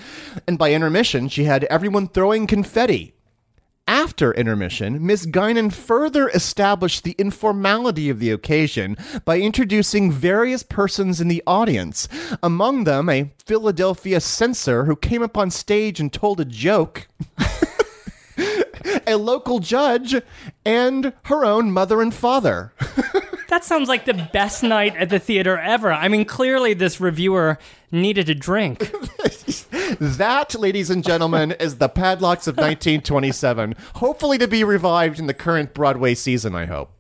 [0.48, 3.14] And by intermission, she had everyone throwing confetti.
[3.86, 8.96] After intermission, Miss Guinan further established the informality of the occasion
[9.26, 12.08] by introducing various persons in the audience,
[12.42, 17.08] among them a Philadelphia censor who came up on stage and told a joke.
[19.08, 20.16] a local judge,
[20.66, 22.74] and her own mother and father.
[23.54, 25.94] That sounds like the best night at the theater ever.
[25.94, 27.60] I mean, clearly this reviewer
[27.92, 28.80] needed a drink.
[30.00, 33.76] that, ladies and gentlemen, is the Padlocks of 1927.
[33.98, 36.94] Hopefully to be revived in the current Broadway season, I hope.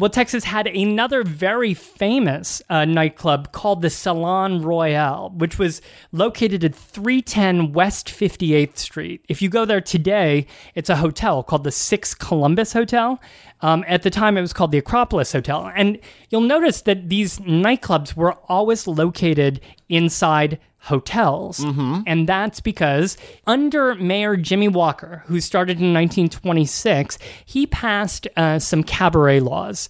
[0.00, 6.64] Well, Texas had another very famous uh, nightclub called the Salon Royale, which was located
[6.64, 9.22] at 310 West 58th Street.
[9.28, 13.20] If you go there today, it's a hotel called the Six Columbus Hotel.
[13.60, 15.70] Um, at the time, it was called the Acropolis Hotel.
[15.76, 15.98] And
[16.30, 21.58] you'll notice that these nightclubs were always located inside hotels.
[21.60, 22.00] Mm-hmm.
[22.06, 23.16] And that's because
[23.46, 29.88] under Mayor Jimmy Walker, who started in 1926, he passed uh, some cabaret laws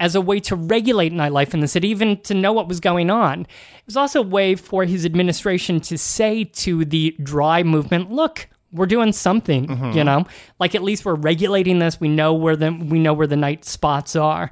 [0.00, 3.10] as a way to regulate nightlife in the city, even to know what was going
[3.10, 3.40] on.
[3.42, 3.48] It
[3.86, 8.86] was also a way for his administration to say to the dry movement, look, we're
[8.86, 9.98] doing something, Mm-hmm.
[9.98, 10.24] you know,
[10.60, 11.98] like at least we're regulating this.
[11.98, 14.50] We know where the we know where the night spots are.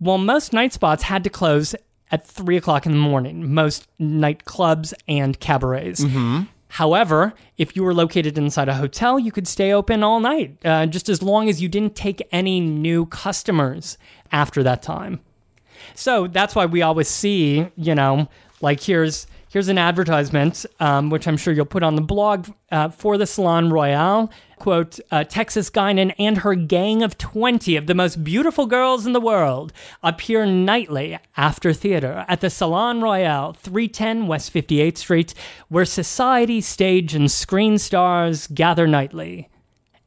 [0.00, 1.74] Well, most night spots had to close
[2.14, 3.52] at three o'clock in the morning.
[3.52, 6.04] Most nightclubs and cabarets.
[6.68, 10.86] However, if you were located inside a hotel, you could stay open all night, uh,
[10.86, 13.98] just as long as you didn't take any new customers
[14.30, 15.18] after that time.
[15.94, 18.28] So that's why we always see, you know,
[18.60, 22.88] like here's here's an advertisement, um, which I'm sure you'll put on the blog uh,
[22.90, 24.30] for the Salon Royale.
[24.64, 29.12] Quote: uh, Texas Guinan and her gang of 20 of the most beautiful girls in
[29.12, 35.34] the world appear nightly after theater at the Salon Royale, 310 West 58th Street,
[35.68, 39.50] where society, stage, and screen stars gather nightly.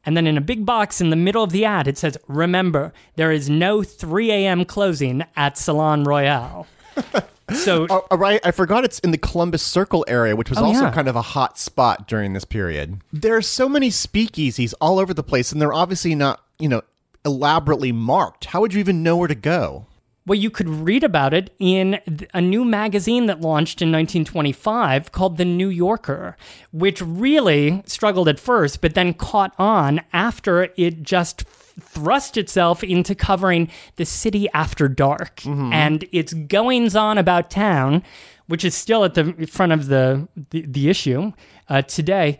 [0.04, 2.92] And then in a big box in the middle of the ad, it says, Remember,
[3.14, 4.64] there is no 3 a.m.
[4.64, 6.66] closing at Salon Royale.
[7.54, 8.40] so, Oh, oh, right.
[8.44, 10.90] I forgot it's in the Columbus Circle area, which was Oh, also yeah.
[10.92, 13.00] kind of a hot spot during this period.
[13.12, 16.82] There are so many speakeasies all over the place, and they're obviously not, you know,
[17.24, 18.46] elaborately marked.
[18.46, 19.86] How would you even know where to go?
[20.26, 21.98] well, you could read about it in
[22.34, 26.36] a new magazine that launched in 1925 called The New Yorker,
[26.70, 31.44] which really struggled at first, but then caught on after it just
[31.80, 38.02] thrust itself into covering the city after dark and its goings on about town,
[38.46, 41.32] which is still at the front of the the, the issue
[41.68, 42.38] uh, today.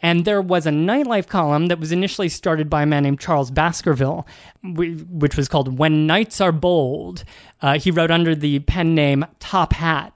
[0.00, 3.50] And there was a nightlife column that was initially started by a man named Charles
[3.50, 4.26] Baskerville,
[4.62, 7.24] which was called When Nights Are Bold.
[7.60, 10.12] Uh, he wrote under the pen name Top Hat.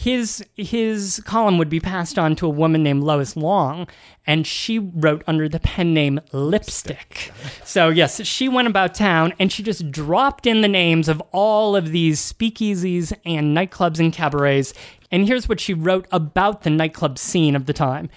[0.00, 3.88] His his column would be passed on to a woman named Lois Long,
[4.28, 7.32] and she wrote under the pen name Lipstick.
[7.64, 11.74] So yes, she went about town and she just dropped in the names of all
[11.74, 14.72] of these speakeasies and nightclubs and cabarets.
[15.10, 18.08] And here's what she wrote about the nightclub scene of the time.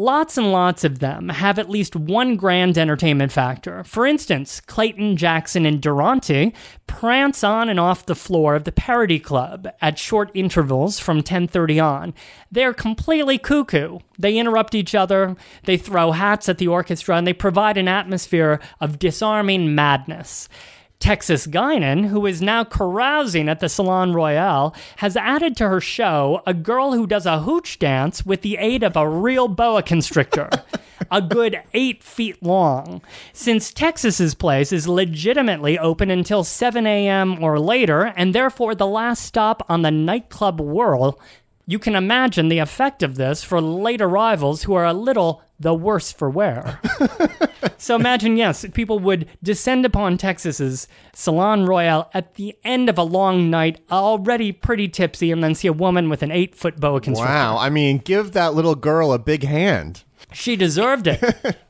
[0.00, 3.82] Lots and lots of them have at least one grand entertainment factor.
[3.82, 6.54] For instance, Clayton, Jackson, and Durante
[6.86, 11.80] prance on and off the floor of the Parody Club at short intervals from 10:30
[11.80, 12.14] on.
[12.52, 13.98] They're completely cuckoo.
[14.16, 15.34] They interrupt each other,
[15.64, 20.48] they throw hats at the orchestra, and they provide an atmosphere of disarming madness.
[21.00, 26.42] Texas Guinan, who is now carousing at the Salon Royale, has added to her show
[26.44, 30.50] a girl who does a hooch dance with the aid of a real boa constrictor,
[31.10, 33.00] a good eight feet long.
[33.32, 37.42] Since Texas's place is legitimately open until 7 a.m.
[37.42, 41.20] or later, and therefore the last stop on the nightclub whirl,
[41.64, 45.74] you can imagine the effect of this for late arrivals who are a little the
[45.74, 46.80] worse for wear.
[47.80, 53.04] So imagine, yes, people would descend upon Texas's Salon Royale at the end of a
[53.04, 57.00] long night, already pretty tipsy, and then see a woman with an eight foot boa
[57.00, 57.32] constrictor.
[57.32, 57.56] Wow.
[57.56, 60.02] I mean, give that little girl a big hand.
[60.32, 61.56] She deserved it.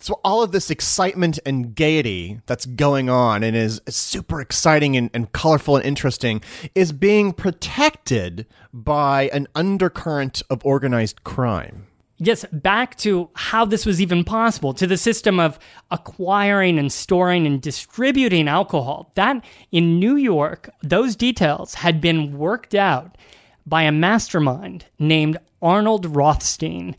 [0.00, 5.10] So all of this excitement and gaiety that's going on and is super exciting and,
[5.12, 6.40] and colorful and interesting
[6.72, 11.87] is being protected by an undercurrent of organized crime.
[12.20, 15.58] Yes, back to how this was even possible, to the system of
[15.92, 19.12] acquiring and storing and distributing alcohol.
[19.14, 23.16] That in New York, those details had been worked out
[23.64, 26.96] by a mastermind named Arnold Rothstein.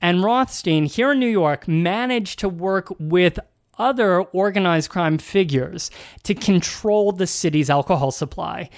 [0.00, 3.38] And Rothstein, here in New York, managed to work with
[3.78, 5.88] other organized crime figures
[6.24, 8.70] to control the city's alcohol supply.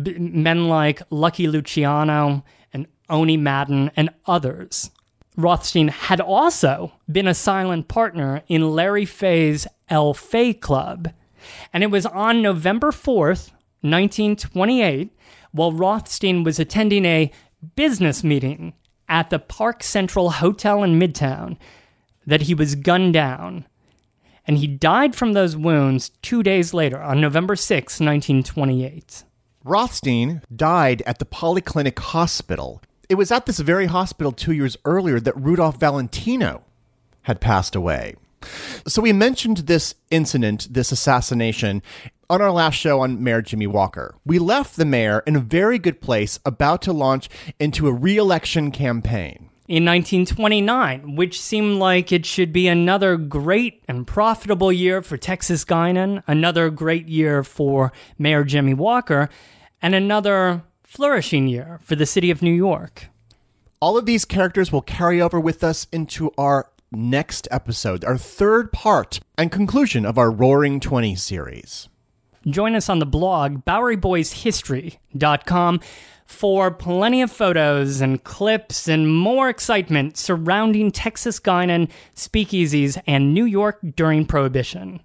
[0.00, 4.90] B- men like Lucky Luciano and Owney Madden and others.
[5.36, 11.12] Rothstein had also been a silent partner in Larry Fay's El Fay Club.
[11.72, 13.50] And it was on November 4th,
[13.82, 15.10] 1928,
[15.52, 17.30] while Rothstein was attending a
[17.76, 18.74] business meeting
[19.08, 21.58] at the Park Central Hotel in Midtown,
[22.26, 23.66] that he was gunned down.
[24.46, 29.24] and he died from those wounds two days later on November 6, 1928.
[29.64, 32.82] Rothstein died at the Polyclinic Hospital.
[33.08, 36.64] It was at this very hospital two years earlier that Rudolph Valentino
[37.22, 38.14] had passed away.
[38.86, 41.82] So we mentioned this incident, this assassination,
[42.28, 44.14] on our last show on Mayor Jimmy Walker.
[44.24, 47.28] We left the mayor in a very good place, about to launch
[47.58, 49.50] into a re election campaign.
[49.66, 55.64] In 1929, which seemed like it should be another great and profitable year for Texas
[55.64, 59.30] Guinan, another great year for Mayor Jimmy Walker,
[59.80, 60.64] and another
[60.94, 63.08] flourishing year for the city of New York.
[63.80, 68.70] All of these characters will carry over with us into our next episode, our third
[68.70, 71.88] part and conclusion of our Roaring Twenties series.
[72.46, 75.80] Join us on the blog, BoweryBoysHistory.com,
[76.26, 83.46] for plenty of photos and clips and more excitement surrounding Texas Guinan, speakeasies, and New
[83.46, 85.00] York during Prohibition.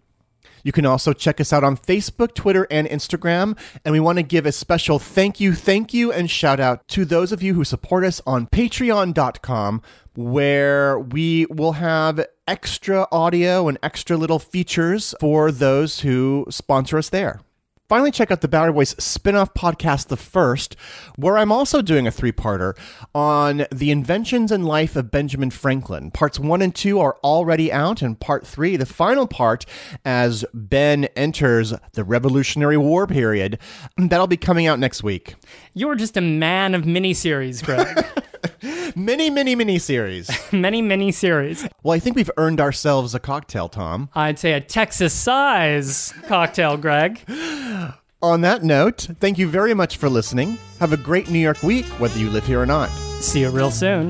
[0.64, 3.58] You can also check us out on Facebook, Twitter, and Instagram.
[3.84, 7.06] And we want to give a special thank you, thank you, and shout out to
[7.06, 9.82] those of you who support us on patreon.com,
[10.16, 17.10] where we will have extra audio and extra little features for those who sponsor us
[17.10, 17.42] there.
[17.90, 20.76] Finally, check out the Bowery Boys spin off podcast, The First,
[21.16, 22.78] where I'm also doing a three parter
[23.16, 26.12] on the inventions and life of Benjamin Franklin.
[26.12, 29.66] Parts one and two are already out, and part three, the final part,
[30.06, 33.58] as Ben enters the Revolutionary War period,
[33.98, 35.34] that'll be coming out next week.
[35.74, 38.06] You're just a man of miniseries, Greg.
[38.96, 40.30] many, many, mini series.
[40.52, 41.68] many, many series.
[41.84, 44.10] Well, I think we've earned ourselves a cocktail, Tom.
[44.16, 47.22] I'd say a Texas size cocktail, Greg.
[48.22, 50.58] On that note, thank you very much for listening.
[50.80, 52.90] Have a great New York week, whether you live here or not.
[53.22, 54.10] See you real soon.